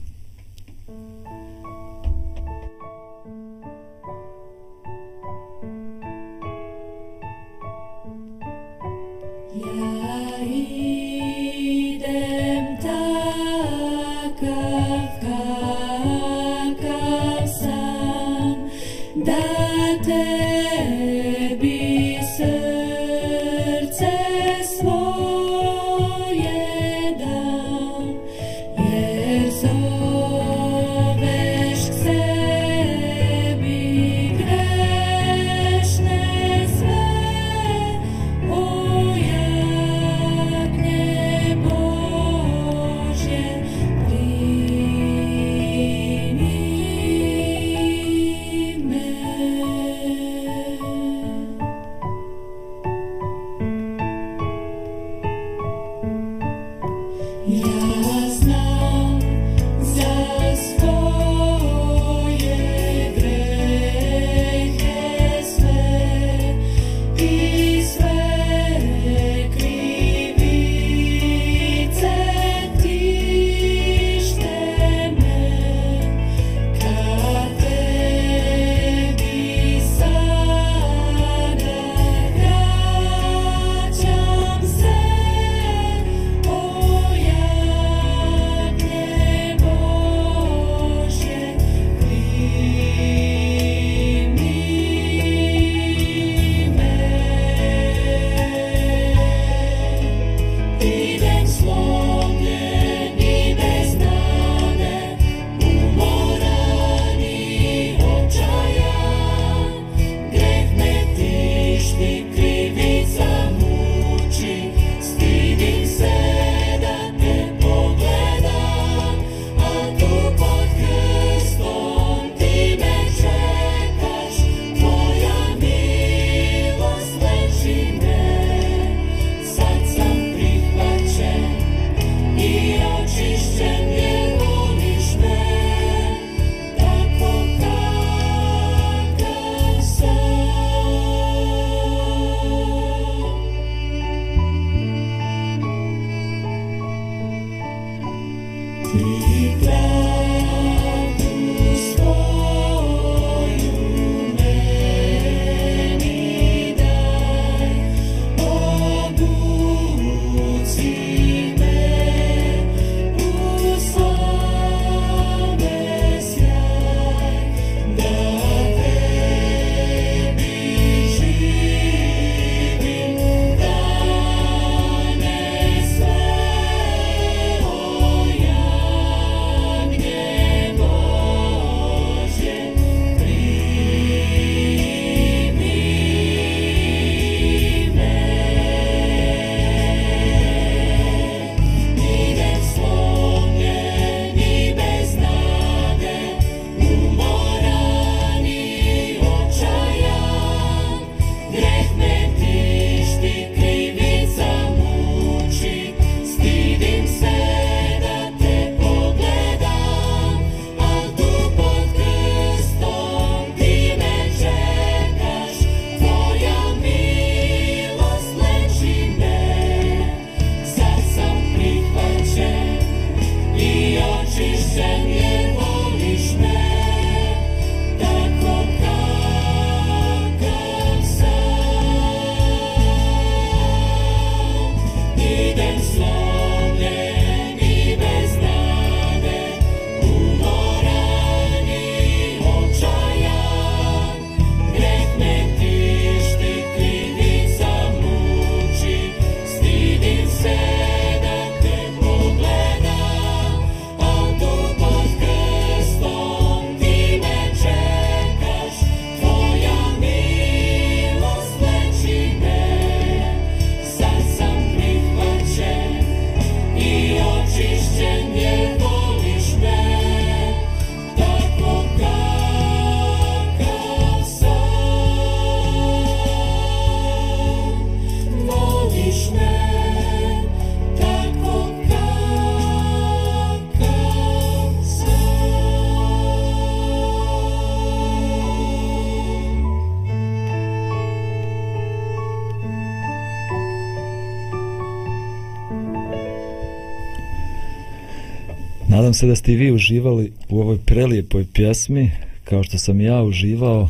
[299.06, 302.10] Nadam se da ste i vi uživali u ovoj prelijepoj pjesmi,
[302.44, 303.88] kao što sam ja uživao.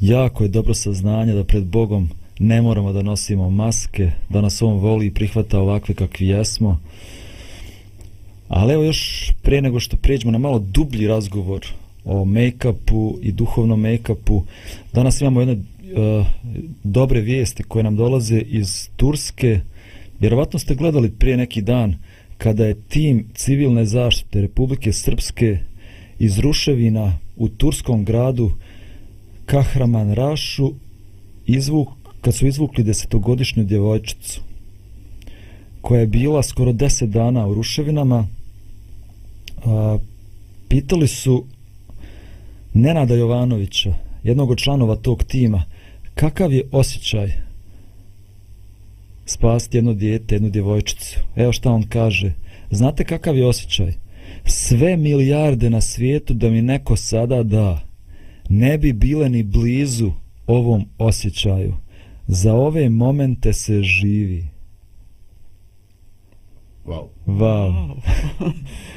[0.00, 4.78] Jako je dobro saznanje da pred Bogom ne moramo da nosimo maske, da nas On
[4.78, 6.80] voli i prihvata ovakve kakvi jesmo.
[8.48, 11.66] Ali evo još pre nego što pređemo na malo dublji razgovor
[12.04, 14.42] o make-upu i duhovnom make-upu,
[14.92, 16.26] danas imamo jedne uh,
[16.84, 19.60] dobre vijesti koje nam dolaze iz Turske.
[20.20, 21.96] Vjerovatno ste gledali prije neki dan
[22.38, 25.58] kada je tim civilne zaštite Republike Srpske
[26.18, 28.50] iz ruševina u turskom gradu
[29.46, 30.72] Kahraman Rašu
[31.46, 31.88] izvuk,
[32.20, 34.40] kad su izvukli desetogodišnju djevojčicu
[35.80, 38.26] koja je bila skoro deset dana u ruševinama
[39.64, 39.98] a,
[40.68, 41.44] pitali su
[42.74, 45.64] Nenada Jovanovića jednog od članova tog tima
[46.14, 47.47] kakav je osjećaj
[49.28, 51.20] spasti jedno dijete, jednu djevojčicu.
[51.36, 52.32] Evo šta on kaže.
[52.70, 53.92] Znate kakav je osjećaj?
[54.44, 57.80] Sve milijarde na svijetu da mi neko sada da,
[58.48, 60.12] ne bi bile ni blizu
[60.46, 61.74] ovom osjećaju.
[62.26, 64.44] Za ove momente se živi.
[66.86, 67.06] Wow.
[67.26, 67.94] Wow.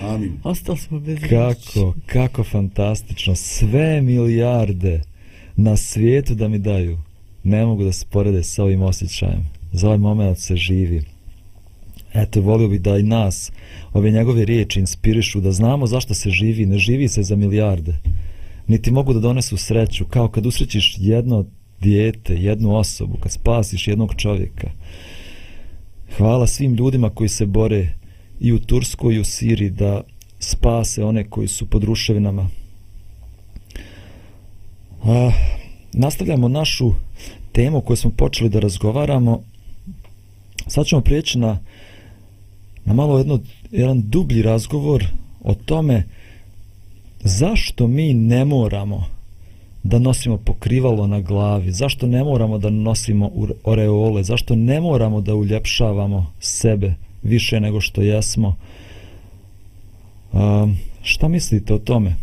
[0.14, 0.40] Amin.
[0.44, 3.36] Ostali smo bez Kako, kako fantastično.
[3.36, 5.02] Sve milijarde
[5.56, 6.98] na svijetu da mi daju.
[7.44, 9.61] Ne mogu da se porede sa ovim osjećajem.
[9.72, 11.04] Za ovaj moment se živi.
[12.14, 13.52] Eto, volio bih da i nas
[13.94, 16.66] ove njegove riječi inspirišu, da znamo zašto se živi.
[16.66, 17.94] Ne živi se za milijarde.
[18.68, 21.46] Niti mogu da donesu sreću, kao kad usrećiš jedno
[21.82, 24.70] dijete, jednu osobu, kad spasiš jednog čovjeka.
[26.18, 27.94] Hvala svim ljudima koji se bore
[28.40, 30.02] i u Turskoj i u Siriji da
[30.40, 32.50] spase one koji su pod ruševinama.
[35.04, 35.32] A,
[35.94, 36.94] nastavljamo našu
[37.52, 39.44] temu koju smo počeli da razgovaramo.
[40.68, 41.60] Sad ćemo prijeći na,
[42.86, 43.40] na malo jedno,
[43.72, 45.06] jedan dublji razgovor
[45.44, 46.04] o tome
[47.24, 49.06] zašto mi ne moramo
[49.84, 53.32] da nosimo pokrivalo na glavi, zašto ne moramo da nosimo
[53.64, 56.94] oreole, zašto ne moramo da uljepšavamo sebe
[57.24, 58.56] više nego što jesmo.
[60.32, 62.16] Um, šta mislite o tome?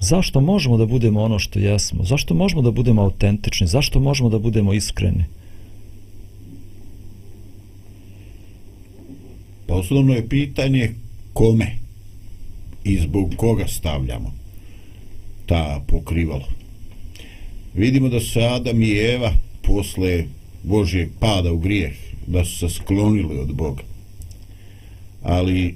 [0.00, 2.04] Zašto možemo da budemo ono što jesmo?
[2.04, 3.66] Zašto možemo da budemo autentični?
[3.66, 5.24] Zašto možemo da budemo iskreni?
[9.66, 10.94] Pa osnovno je pitanje
[11.32, 11.78] kome
[12.84, 14.34] i zbog koga stavljamo
[15.46, 16.48] ta pokrivalo.
[17.74, 20.24] Vidimo da su Adam i Eva posle
[20.62, 21.94] Božje pada u grijeh,
[22.26, 23.82] da su se sklonili od Boga.
[25.22, 25.74] Ali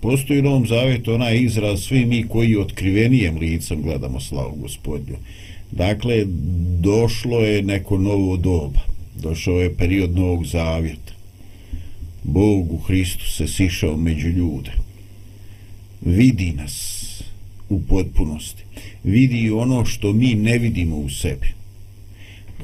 [0.00, 5.16] postoji u Novom Zavetu onaj izraz svi mi koji otkrivenijem licom gledamo slavu gospodnju.
[5.70, 6.24] Dakle,
[6.80, 8.80] došlo je neko novo doba.
[9.22, 11.03] Došao je period Novog Zavjeta.
[12.24, 14.72] Bog u Hristu se sišao među ljude.
[16.00, 17.04] Vidi nas
[17.68, 18.62] u potpunosti.
[19.04, 21.46] Vidi ono što mi ne vidimo u sebi.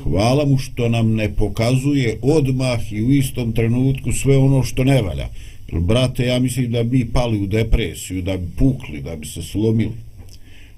[0.02, 5.02] Hvala mu što nam ne pokazuje odmah i u istom trenutku sve ono što ne
[5.02, 5.28] valja.
[5.72, 9.42] Jer, brate, ja mislim da bi pali u depresiju, da bi pukli, da bi se
[9.42, 9.92] slomili.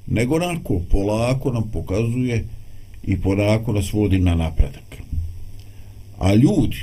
[0.06, 2.44] Nego onako, polako nam pokazuje
[3.04, 4.96] i polako nas vodi na napredak.
[6.18, 6.76] A ljudi,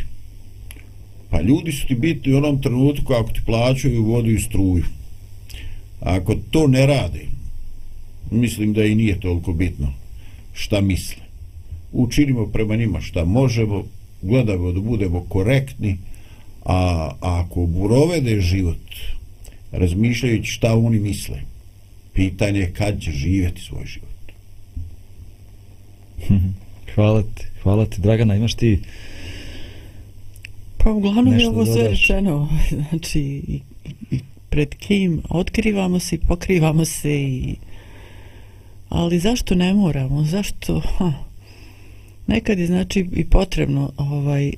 [1.30, 4.84] pa ljudi su ti bitni u onom trenutku ako ti plaćaju vodu i struju.
[6.00, 7.26] Ako to ne rade,
[8.32, 9.94] mislim da i nije toliko bitno
[10.54, 11.24] šta misle.
[11.92, 13.84] Učinimo prema njima šta možemo,
[14.22, 15.98] gledamo da budemo korektni,
[16.66, 18.78] a, a ako provede život
[19.72, 21.40] razmišljajući šta oni misle,
[22.14, 24.10] pitanje je kad će živjeti svoj život.
[26.96, 28.80] Hvala ti, hvala ti, Dragana, imaš ti
[30.84, 32.50] Pa uglavnom je ovo sve rečeno,
[32.90, 33.62] znači i,
[34.12, 34.20] i
[34.50, 37.56] pred kim otkrivamo se i pokrivamo se i
[38.90, 41.14] ali zašto ne moramo zašto ha,
[42.28, 44.52] nekad je znači i potrebno ovaj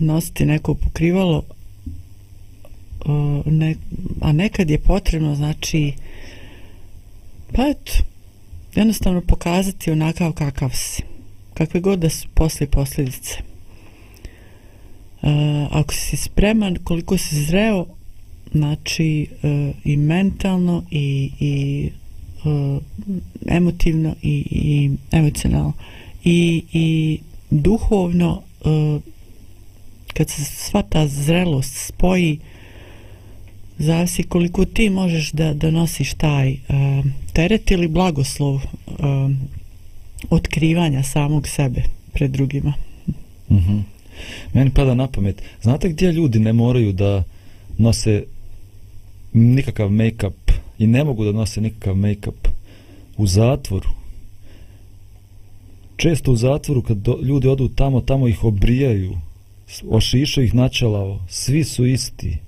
[0.00, 1.42] nositi neko pokrivalo
[3.46, 3.74] ne,
[4.20, 5.92] a nekad je potrebno znači
[7.52, 7.92] pa eto
[8.74, 11.02] jednostavno pokazati onakav kakav si
[11.54, 13.53] kakve god da su posle posljedice
[15.24, 17.86] uh, ako si spreman koliko si zreo
[18.52, 21.90] znači uh, i mentalno i, i
[22.44, 22.82] uh,
[23.46, 25.72] emotivno i, i emocionalno
[26.24, 27.18] i, i
[27.50, 29.00] duhovno uh,
[30.14, 32.38] kad se sva ta zrelost spoji
[33.78, 36.58] zavisi koliko ti možeš da donosiš taj uh,
[37.32, 38.62] teret ili blagoslov uh,
[40.30, 42.72] otkrivanja samog sebe pred drugima
[43.48, 43.93] mm -hmm
[44.52, 47.22] meni pada na pamet znate gdje ljudi ne moraju da
[47.78, 48.24] nose
[49.32, 52.48] nikakav make-up i ne mogu da nose nikakav make-up?
[53.16, 53.88] U zatvoru.
[55.96, 59.16] Često u zatvoru kad do, ljudi odu tamo tamo ih obrijaju
[59.88, 62.38] ošišaju ih načalao svi su isti.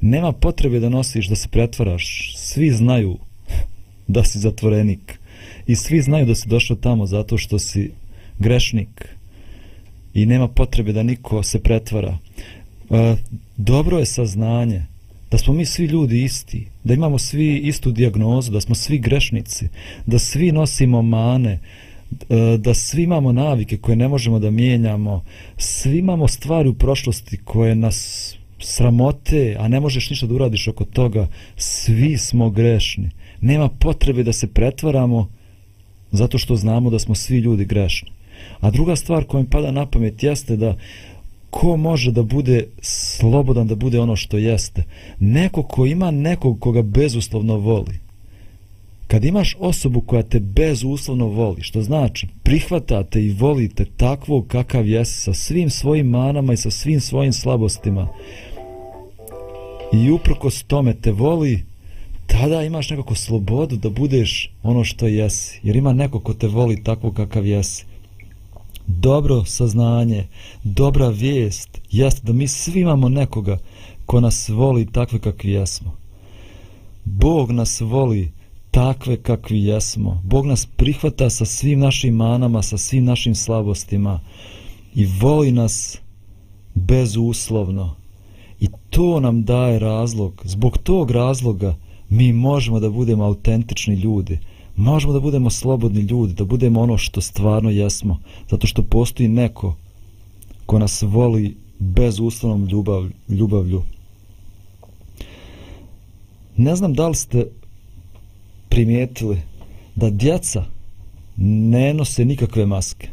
[0.00, 2.34] Nema potrebe da nosiš da se pretvaraš.
[2.36, 3.18] Svi znaju
[4.14, 5.18] da si zatvorenik
[5.66, 7.90] i svi znaju da si došao tamo zato što si
[8.38, 9.15] grešnik
[10.16, 12.18] i nema potrebe da niko se pretvara
[12.90, 13.16] e,
[13.56, 14.82] dobro je saznanje
[15.30, 19.68] da smo mi svi ljudi isti da imamo svi istu dijagnozu da smo svi grešnici
[20.06, 21.58] da svi nosimo mane
[22.58, 25.24] da svi imamo navike koje ne možemo da mijenjamo
[25.56, 30.84] svi imamo stvari u prošlosti koje nas sramote, a ne možeš ništa da uradiš oko
[30.84, 33.10] toga, svi smo grešni.
[33.40, 35.28] Nema potrebe da se pretvaramo
[36.12, 38.10] zato što znamo da smo svi ljudi grešni.
[38.60, 40.76] A druga stvar koja mi pada na pamet jeste da
[41.50, 44.82] ko može da bude slobodan da bude ono što jeste?
[45.18, 47.98] Neko ko ima nekog koga bezuslovno voli.
[49.06, 55.20] Kad imaš osobu koja te bezuslovno voli, što znači prihvatate i volite takvog kakav jesi
[55.20, 58.08] sa svim svojim manama i sa svim svojim slabostima,
[59.92, 61.64] i uprkos tome te voli,
[62.26, 65.60] tada imaš nekako slobodu da budeš ono što jesi.
[65.62, 67.84] Jer ima neko ko te voli takvog kakav jesi.
[68.86, 70.26] Dobro saznanje,
[70.64, 73.58] dobra vijest, jeste da mi svi imamo nekoga
[74.06, 75.92] ko nas voli takve kakvi jesmo.
[77.04, 78.32] Bog nas voli
[78.70, 80.22] takve kakvi jesmo.
[80.24, 84.20] Bog nas prihvata sa svim našim manama, sa svim našim slabostima
[84.94, 85.98] i voli nas
[86.74, 87.96] bezuslovno.
[88.60, 90.42] I to nam daje razlog.
[90.44, 91.76] Zbog tog razloga
[92.08, 94.38] mi možemo da budemo autentični ljudi.
[94.76, 98.18] Možemo da budemo slobodni ljudi, da budemo ono što stvarno jesmo.
[98.50, 99.74] Zato što postoji neko
[100.66, 103.82] ko nas voli bez uslovnom ljubav, ljubavlju.
[106.56, 107.46] Ne znam da li ste
[108.68, 109.40] primijetili
[109.94, 110.64] da djeca
[111.36, 113.08] ne nose nikakve maske.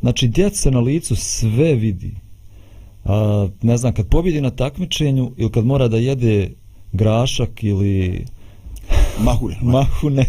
[0.00, 2.14] Znači, djeca na licu sve vidi
[3.04, 6.50] a, ne znam, kad pobjedi na takmičenju ili kad mora da jede
[6.92, 8.24] grašak ili
[9.20, 10.26] mahune, mahune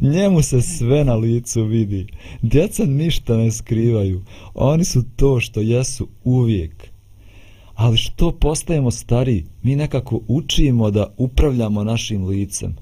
[0.00, 2.06] njemu se sve na licu vidi.
[2.42, 4.22] Djeca ništa ne skrivaju.
[4.54, 6.88] Oni su to što jesu uvijek.
[7.74, 12.76] Ali što postajemo stari, mi nekako učimo da upravljamo našim licem.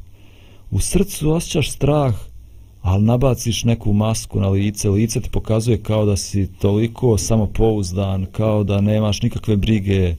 [0.70, 2.14] U srcu osjećaš strah,
[2.82, 8.64] ali nabaciš neku masku na lice, lice ti pokazuje kao da si toliko samopouzdan, kao
[8.64, 10.14] da nemaš nikakve brige.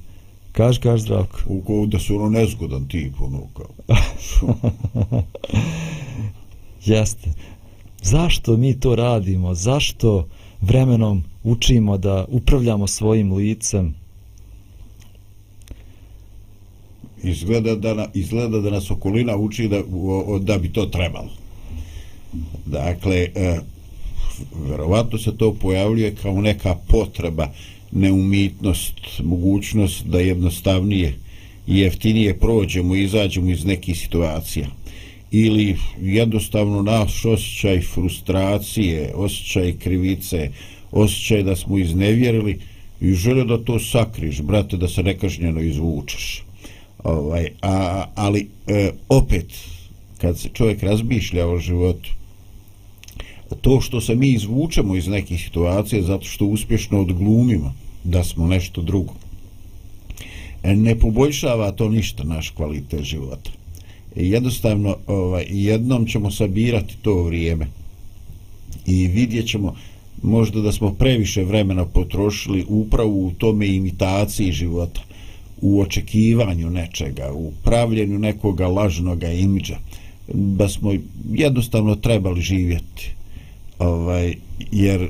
[0.57, 1.39] Kaž, kaž, zdravko.
[1.45, 3.69] U da si ono nezgodan tip, ono kao.
[6.85, 7.29] Jeste.
[8.01, 9.53] Zašto mi to radimo?
[9.53, 10.27] Zašto
[10.61, 13.95] vremenom učimo da upravljamo svojim licem?
[17.23, 19.81] Izgleda da, na, izgleda da nas okolina uči da,
[20.39, 21.29] da bi to trebalo.
[22.65, 23.59] Dakle, e,
[24.69, 27.47] verovatno se to pojavljuje kao neka potreba,
[27.91, 31.15] neumitnost, mogućnost da jednostavnije
[31.67, 34.67] i jeftinije prođemo i izađemo iz nekih situacija.
[35.31, 40.49] Ili jednostavno naš osjećaj frustracije, osjećaj krivice,
[40.91, 42.59] osjećaj da smo iznevjerili
[43.01, 46.43] i žele da to sakriš, brate, da se nekažnjeno izvučeš.
[47.03, 49.45] Ovaj, a, ali e, opet,
[50.17, 52.09] kad se čovjek razmišlja o životu,
[53.55, 57.73] to što se mi izvučemo iz nekih situacija zato što uspješno odglumimo
[58.03, 59.13] da smo nešto drugo.
[60.63, 63.51] E, ne poboljšava to ništa naš kvalitet života.
[64.15, 67.67] E, jednostavno ovaj, jednom ćemo sabirati to vrijeme
[68.85, 69.75] i vidjet ćemo
[70.23, 75.01] možda da smo previše vremena potrošili upravo u tome imitaciji života
[75.61, 79.77] u očekivanju nečega u pravljenju nekoga lažnoga imidža
[80.33, 80.93] da smo
[81.33, 83.16] jednostavno trebali živjeti
[83.79, 84.35] ovaj,
[84.71, 85.09] jer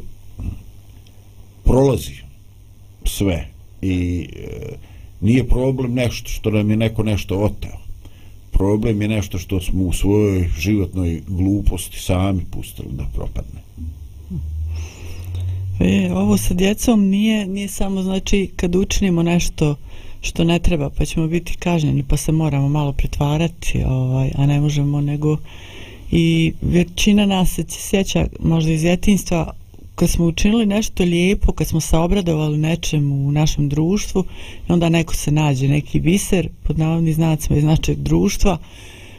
[1.64, 2.14] prolazi
[3.06, 3.48] sve
[3.82, 4.76] i e,
[5.22, 7.78] nije problem nešto što nam je neko nešto oteo.
[8.52, 13.62] Problem je nešto što smo u svojoj životnoj gluposti sami pustili da propadne.
[15.80, 19.76] E, ovo sa djecom nije, nije samo znači kad učinimo nešto
[20.22, 24.62] što ne treba pa ćemo biti kažnjeni pa se moramo malo pretvarati ovaj, a ne
[24.62, 25.38] možemo nego
[26.12, 29.54] i većina nas se sjeća možda iz djetinstva
[29.96, 34.24] kad smo učinili nešto lijepo, kad smo se obradovali nečemu u našem društvu
[34.70, 38.58] i onda neko se nađe, neki biser pod navodnim znacima iz našeg društva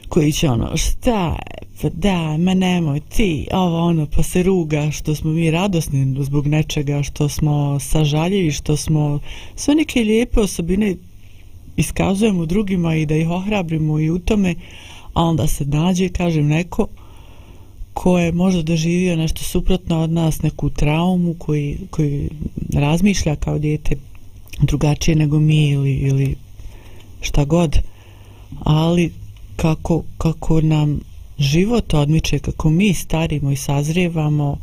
[0.09, 1.37] koji će ono, šta
[1.83, 6.47] pa da, ma nemoj ti, ovo ono, pa se ruga što smo mi radosni zbog
[6.47, 9.21] nečega, što smo sažaljivi, što smo
[9.57, 10.97] sve neke lijepe osobine
[11.77, 14.55] iskazujemo drugima i da ih ohrabrimo i u tome,
[15.19, 16.87] a onda se nađe, kažem, neko
[17.93, 22.31] ko je možda doživio nešto suprotno od nas, neku traumu koji, koji
[22.75, 23.97] razmišlja kao dijete
[24.61, 26.37] drugačije nego mi ili, ili
[27.21, 27.79] šta god,
[28.61, 29.13] ali
[29.57, 31.01] kako, kako nam
[31.39, 34.57] život odmiče, kako mi starimo i sazrijevamo,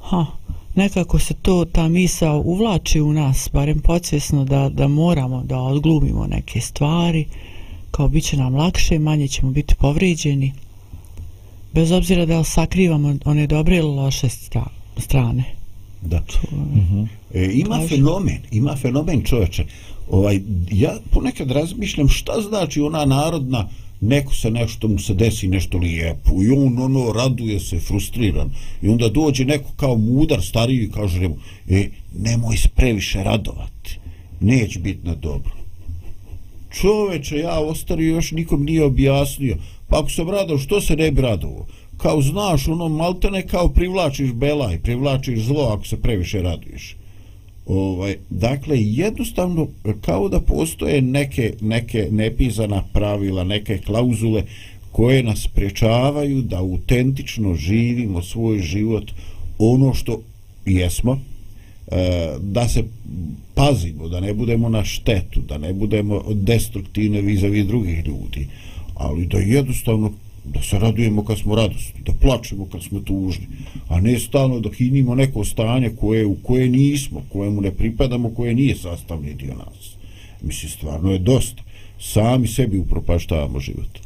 [0.00, 0.26] ha,
[0.74, 6.26] nekako se to, ta misa uvlači u nas, barem podsvjesno da, da moramo da odglumimo
[6.26, 7.26] neke stvari,
[7.96, 10.52] kao bit će nam lakše, manje ćemo biti povrijeđeni,
[11.72, 14.28] bez obzira da li sakrivamo one dobre ili loše
[14.98, 15.44] strane.
[16.02, 16.18] Da.
[16.52, 17.06] Mm -hmm.
[17.34, 17.88] e, ima Kaži.
[17.88, 19.64] fenomen, ima fenomen čovječe.
[20.10, 20.40] Ovaj,
[20.70, 23.68] ja ponekad razmišljam šta znači ona narodna
[24.00, 28.50] neko se nešto mu se desi nešto lijepo i on ono raduje se frustriran
[28.82, 31.36] i onda dođe neko kao mudar stariji i kaže mu
[31.68, 31.88] e,
[32.18, 33.98] nemoj se previše radovati
[34.40, 35.65] neće biti na dobro
[36.80, 39.56] čoveče ja ostario još nikom nije objasnio
[39.88, 41.66] pa ako sam radao što se ne bi radovo?
[41.96, 46.96] kao znaš ono maltene kao privlačiš belaj privlačiš zlo ako se previše raduješ
[47.66, 49.68] ovaj, dakle jednostavno
[50.00, 54.42] kao da postoje neke, neke nepizana pravila, neke klauzule
[54.92, 59.04] koje nas priječavaju da autentično živimo svoj život
[59.58, 60.20] ono što
[60.66, 61.20] jesmo
[61.90, 62.84] E, da se
[63.54, 68.48] pazimo da ne budemo na štetu da ne budemo destruktivne vizavi drugih ljudi
[68.94, 70.12] ali da jednostavno
[70.54, 73.46] da se radujemo kad smo radosni, da plačemo kad smo tužni,
[73.88, 78.54] a ne stalno da hinimo neko stanje koje, u koje nismo, kojemu ne pripadamo, koje
[78.54, 79.96] nije sastavni dio nas.
[80.42, 81.62] Mislim, stvarno je dosta.
[82.00, 83.98] Sami sebi upropaštavamo život.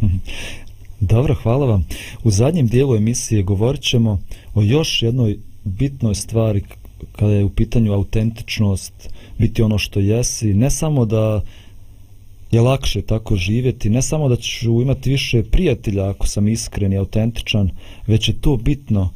[1.00, 1.86] Dobro, hvala vam.
[2.24, 4.22] U zadnjem dijelu emisije govorit ćemo
[4.54, 6.62] o još jednoj bitnoj stvari
[7.12, 9.08] kada je u pitanju autentičnost,
[9.38, 11.42] biti ono što jesi, ne samo da
[12.50, 16.98] je lakše tako živjeti, ne samo da ću imati više prijatelja ako sam iskren i
[16.98, 17.70] autentičan,
[18.06, 19.10] već je to bitno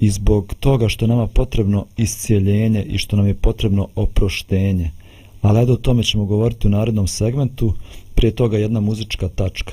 [0.00, 4.90] i zbog toga što nama potrebno iscijeljenje i što nam je potrebno oproštenje.
[5.42, 7.74] Ali edo o tome ćemo govoriti u narednom segmentu,
[8.14, 9.72] prije toga jedna muzička tačka.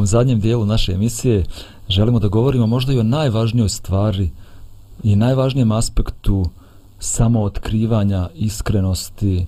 [0.00, 1.44] Ovom zadnjem dijelu naše emisije
[1.88, 4.30] želimo da govorimo možda i o najvažnijoj stvari
[5.02, 6.46] i najvažnijem aspektu
[6.98, 9.46] samootkrivanja, iskrenosti,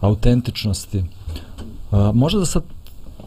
[0.00, 1.04] autentičnosti.
[1.90, 2.62] A, možda da sad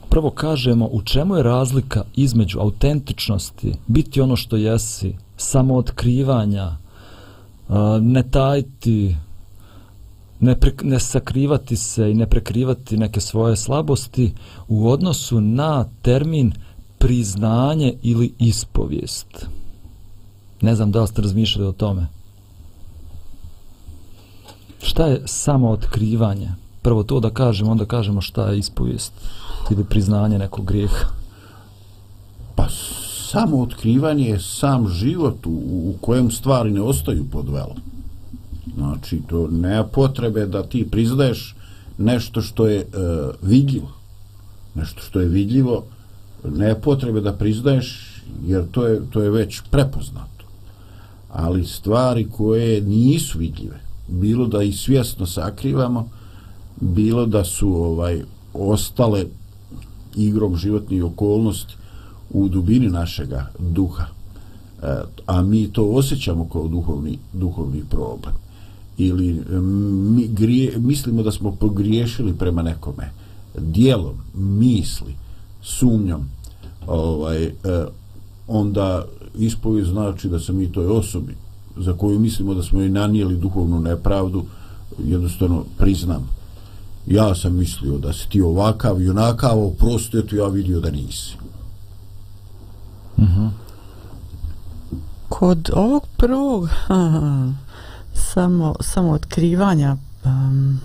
[0.10, 6.78] prvo kažemo u čemu je razlika između autentičnosti, biti ono što jesi, samootkrivanja,
[7.70, 9.16] a, ne tajti,
[10.40, 14.34] ne, pre, ne sakrivati se i ne prekrivati neke svoje slabosti
[14.68, 16.54] u odnosu na termin
[16.98, 19.48] priznanje ili ispovijest.
[20.62, 22.08] Ne znam da li ste razmišljali o tome.
[24.84, 26.52] Šta je samo otkrivanje?
[26.82, 29.12] Prvo to da kažemo, onda kažemo šta je ispovijest
[29.72, 31.06] ili priznanje nekog grijeha.
[32.56, 32.68] Pa
[33.32, 37.78] samo otkrivanje je sam život u, u kojem stvari ne ostaju pod velom.
[38.80, 41.56] Znači, to nema potrebe da ti priznaješ
[41.98, 42.86] nešto što je e,
[43.42, 43.92] vidljivo.
[44.76, 45.84] Nešto što je vidljivo,
[46.44, 48.16] nema potrebe da priznaješ,
[48.46, 50.46] jer to je, to je već prepoznato.
[51.30, 56.10] Ali stvari koje nisu vidljive, bilo da ih svjesno sakrivamo,
[56.82, 58.22] bilo da su ovaj
[58.54, 59.26] ostale
[60.16, 61.76] igrom životnih okolnosti
[62.30, 64.06] u dubini našega duha,
[64.84, 68.49] e, a mi to osjećamo kao duhovni, duhovni problem
[69.00, 69.44] ili
[70.14, 73.12] mi grije, mislimo da smo pogriješili prema nekome
[73.58, 75.16] dijelom, misli,
[75.62, 76.30] sumnjom
[76.88, 77.54] ovaj, eh,
[78.48, 79.06] onda
[79.38, 81.36] ispovijed znači da se mi toj osobi
[81.78, 84.44] za koju mislimo da smo joj nanijeli duhovnu nepravdu
[85.04, 86.30] jednostavno priznam
[87.08, 91.36] ja sam mislio da si ti ovakav i onakav oprosti, eto ja vidio da nisi
[93.18, 93.42] uh mhm.
[93.42, 93.50] -huh.
[95.30, 96.70] kod ovog prvog
[98.14, 100.80] samo, samo otkrivanja um,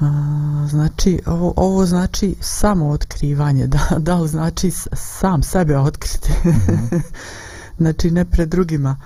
[0.00, 6.32] a, znači ovo, ovo znači samo otkrivanje da, da li znači sam sebe otkriti?
[6.44, 7.00] Mm -hmm.
[7.80, 8.96] znači ne pred drugima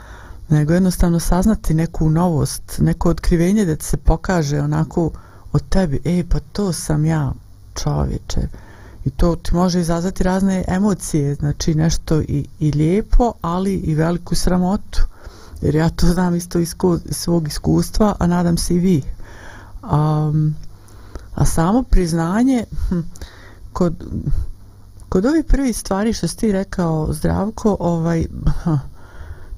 [0.49, 5.11] nego jednostavno saznati neku novost neko otkrivenje da se pokaže onako
[5.53, 6.01] od tebi.
[6.05, 7.33] Ej pa to sam ja
[7.74, 8.41] čovječe.
[9.05, 14.35] I to ti može izazvati razne emocije znači nešto i, i lijepo ali i veliku
[14.35, 15.01] sramotu
[15.63, 16.75] jer ja to znam isto iz
[17.11, 19.03] svog iskustva, a nadam se i vi.
[19.83, 20.55] Um,
[21.35, 23.01] a samo priznanje, hm,
[23.73, 24.05] kod,
[25.09, 28.27] kod ovih prve stvari što si ti rekao, zdravko, ovaj,
[28.65, 28.71] hm,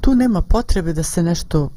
[0.00, 1.70] tu nema potrebe da se nešto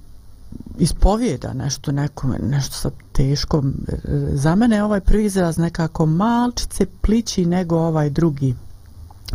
[0.78, 3.64] ispovijeda nešto nekome, nešto sa teško.
[3.88, 3.98] E,
[4.34, 8.56] za mene je ovaj prvi izraz nekako malčice plići nego ovaj drugi.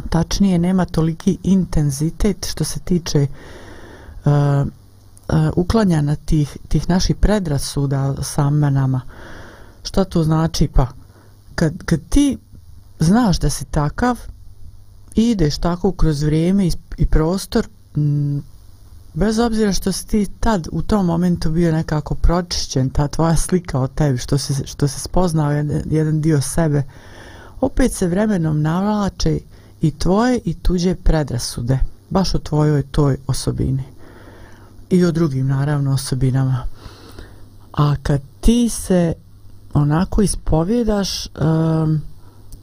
[0.09, 3.29] Tačnije, nema toliki intenzitet što se tiče uh,
[4.27, 4.67] E, e, uh,
[5.29, 9.01] uh, uklanjanja tih, tih naših predrasuda same nama.
[9.83, 10.69] Šta to znači?
[10.69, 10.87] Pa,
[11.55, 12.39] kad, kad ti
[12.99, 14.19] znaš da si takav,
[15.15, 18.43] ideš tako kroz vrijeme i, i prostor, m,
[19.15, 23.81] bez obzira što si ti tad u tom momentu bio nekako pročišćen, ta tvoja slika
[23.81, 26.83] o tebi, što se, što se spoznao jedan, jedan dio sebe,
[27.61, 29.39] opet se vremenom navlače
[29.81, 31.79] i tvoje i tuđe predrasude,
[32.11, 33.96] baš o tvojoj toj osobini
[34.91, 36.67] i o drugim naravno osobinama.
[37.73, 39.15] A kad ti se
[39.75, 42.01] onako ispovjedaš, um,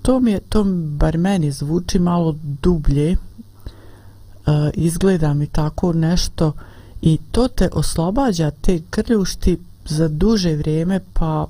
[0.02, 6.52] to mi je, to bar meni zvuči malo dublje, uh, izgleda mi tako nešto
[7.02, 11.48] i to te oslobađa te krljušti za duže vrijeme, pa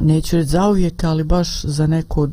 [0.00, 2.30] neću reći za uvijek, ali baš za neko uh,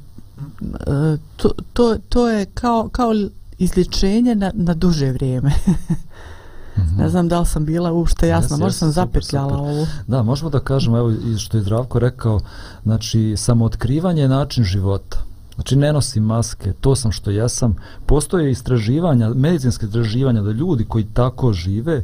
[1.36, 3.14] to, to, to je kao, kao
[3.58, 5.52] izlječenje na, na duže vrijeme.
[6.82, 6.98] -hmm.
[6.98, 9.88] Ne znam da li sam bila uopšte jasna, yes, možda sam zapetljala ovo.
[10.08, 12.40] Da, možemo da kažemo, evo što je Zdravko rekao,
[12.84, 15.18] znači samo otkrivanje je način života.
[15.56, 17.76] Znači ne nosim maske, to sam što ja sam.
[18.06, 21.98] Postoje istraživanja, medicinske istraživanja da ljudi koji tako žive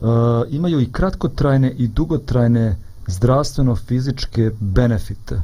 [0.00, 0.08] uh,
[0.48, 5.42] imaju i kratkotrajne i dugotrajne zdravstveno-fizičke benefite.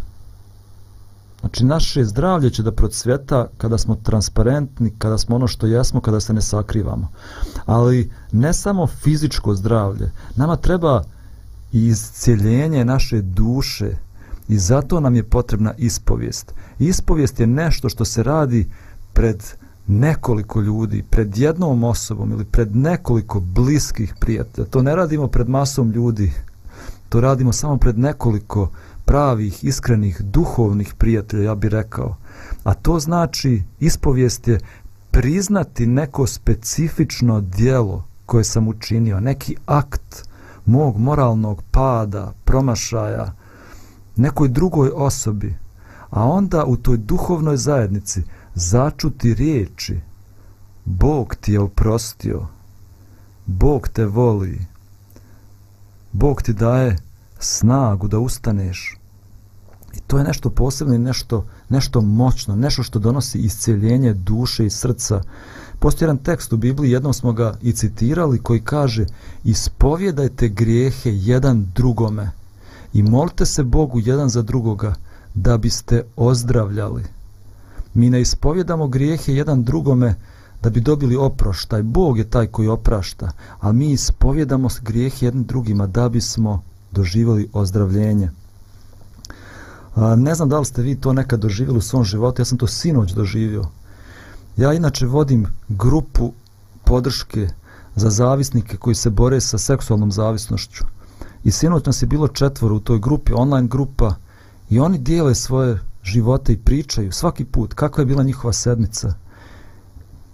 [1.45, 6.21] Znači, naše zdravlje će da procvjeta kada smo transparentni, kada smo ono što jesmo, kada
[6.21, 7.09] se ne sakrivamo.
[7.67, 11.03] Ali ne samo fizičko zdravlje, nama treba
[11.73, 13.97] i iscijeljenje naše duše
[14.49, 16.53] i zato nam je potrebna ispovijest.
[16.79, 18.71] Ispovijest je nešto što se radi
[19.13, 19.45] pred
[19.87, 24.67] nekoliko ljudi, pred jednom osobom ili pred nekoliko bliskih prijatelja.
[24.67, 26.33] To ne radimo pred masom ljudi,
[27.09, 28.71] to radimo samo pred nekoliko
[29.05, 32.17] pravih, iskrenih, duhovnih prijatelja, ja bih rekao.
[32.65, 34.61] A to znači, ispovijest je
[35.11, 40.29] priznati neko specifično dijelo koje sam učinio, neki akt
[40.67, 43.33] mog moralnog pada, promašaja,
[44.17, 45.55] nekoj drugoj osobi.
[46.15, 48.23] a onda u toj duhovnoj zajednici
[48.55, 50.01] začuti riječi
[50.85, 52.47] Bog ti je oprostio
[53.47, 54.67] Bog te voli
[56.13, 56.97] Bog ti daje
[57.39, 58.99] snagu da ustaneš
[59.97, 64.71] i to je nešto posebno i nešto, nešto moćno nešto što donosi isceljenje duše i
[64.71, 65.23] srca
[65.79, 69.07] postoji jedan tekst u Bibliji jednom smo ga i citirali koji kaže
[69.45, 72.31] ispovjedajte grijehe jedan drugome
[72.93, 74.95] i molite se Bogu jedan za drugoga
[75.35, 77.05] da biste ozdravljali.
[77.95, 80.15] Mi ne ispovjedamo grijehe jedan drugome
[80.63, 81.83] da bi dobili oproštaj.
[81.83, 83.31] Bog je taj koji oprašta,
[83.61, 86.63] a mi ispovjedamo grijehe jednim drugima da bismo
[86.95, 88.31] doživjeli ozdravljenje.
[89.95, 92.59] A, ne znam da li ste vi to nekad doživjeli u svom životu, ja sam
[92.59, 93.65] to sinoć doživio.
[94.57, 96.33] Ja inače vodim grupu
[96.85, 97.49] podrške
[97.97, 100.85] za zavisnike koji se bore sa seksualnom zavisnošću.
[101.45, 104.15] I sinoć nas je bilo četvoro u toj grupi, online grupa,
[104.71, 109.15] i oni dijele svoje živote i pričaju svaki put kakva je bila njihova sedmica.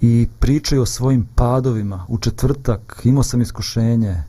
[0.00, 2.06] I pričaju o svojim padovima.
[2.08, 4.22] U četvrtak imao sam iskušenje,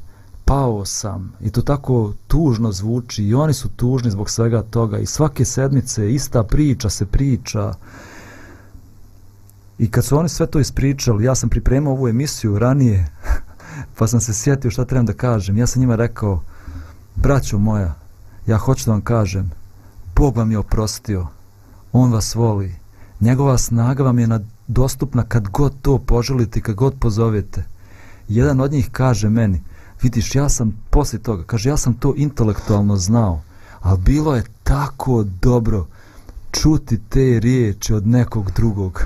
[0.46, 1.34] pao sam.
[1.42, 3.24] I to tako tužno zvuči.
[3.24, 4.98] I oni su tužni zbog svega toga.
[4.98, 7.74] I svake sedmice ista priča se priča.
[9.78, 13.08] I kad su oni sve to ispričali, ja sam pripremao ovu emisiju ranije,
[13.98, 15.58] pa sam se sjetio šta trebam da kažem.
[15.58, 16.44] Ja sam njima rekao,
[17.16, 17.96] braćo moja,
[18.48, 19.52] ja hoću da vam kažem,
[20.16, 21.28] Bog vam je oprostio,
[21.92, 22.76] On vas voli,
[23.20, 27.64] njegova snaga vam je dostupna kad god to poželite kad god pozovete.
[28.28, 29.62] Jedan od njih kaže meni,
[30.02, 33.42] vidiš, ja sam poslije toga, kaže, ja sam to intelektualno znao,
[33.82, 35.88] ali bilo je tako dobro
[36.52, 39.04] čuti te riječi od nekog drugog.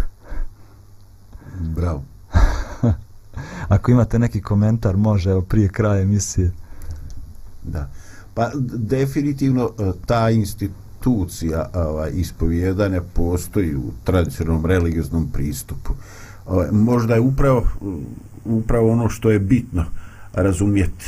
[1.59, 2.03] Bravo.
[3.75, 6.51] Ako imate neki komentar, može, evo, prije kraja emisije.
[7.63, 7.89] Da.
[8.33, 15.93] Pa definitivno e, ta institucija ovaj, ispovjedanja postoji u tradicionalnom religioznom pristupu.
[16.45, 17.63] Ovaj, možda je upravo,
[18.45, 19.85] upravo ono što je bitno
[20.36, 21.05] razumjeti.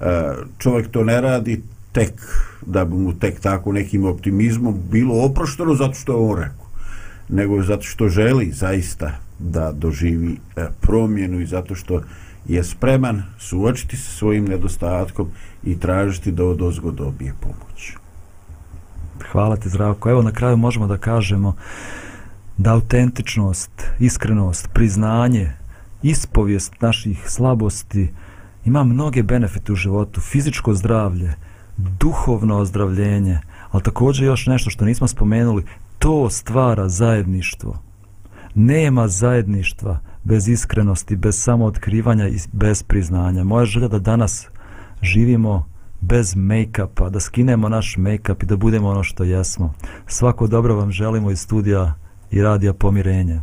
[0.00, 1.62] E, čovjek to ne radi
[1.92, 2.12] tek
[2.66, 6.66] da bi mu tek tako nekim optimizmom bilo oprošteno zato što je on rekao
[7.28, 12.00] nego zato što želi zaista da doživi e, promjenu i zato što
[12.48, 15.28] je spreman suočiti se svojim nedostatkom
[15.64, 17.92] i tražiti da od ozgo dobije pomoć.
[19.32, 20.10] Hvala ti zdravko.
[20.10, 21.56] Evo na kraju možemo da kažemo
[22.58, 25.52] da autentičnost, iskrenost, priznanje,
[26.02, 28.08] ispovijest naših slabosti
[28.66, 31.34] ima mnoge benefite u životu, fizičko zdravlje,
[31.76, 33.40] duhovno ozdravljenje,
[33.70, 35.64] ali također još nešto što nismo spomenuli,
[35.98, 37.78] to stvara zajedništvo.
[38.54, 43.44] Nema zajedništva bez iskrenosti, bez samootkrivanja i bez priznanja.
[43.44, 44.48] Moja želja da danas
[45.02, 45.64] živimo
[46.00, 49.74] bez make-upa, da skinemo naš make-up i da budemo ono što jesmo.
[50.06, 51.94] Svako dobro vam želimo iz studija
[52.30, 53.40] i radija Pomirenje.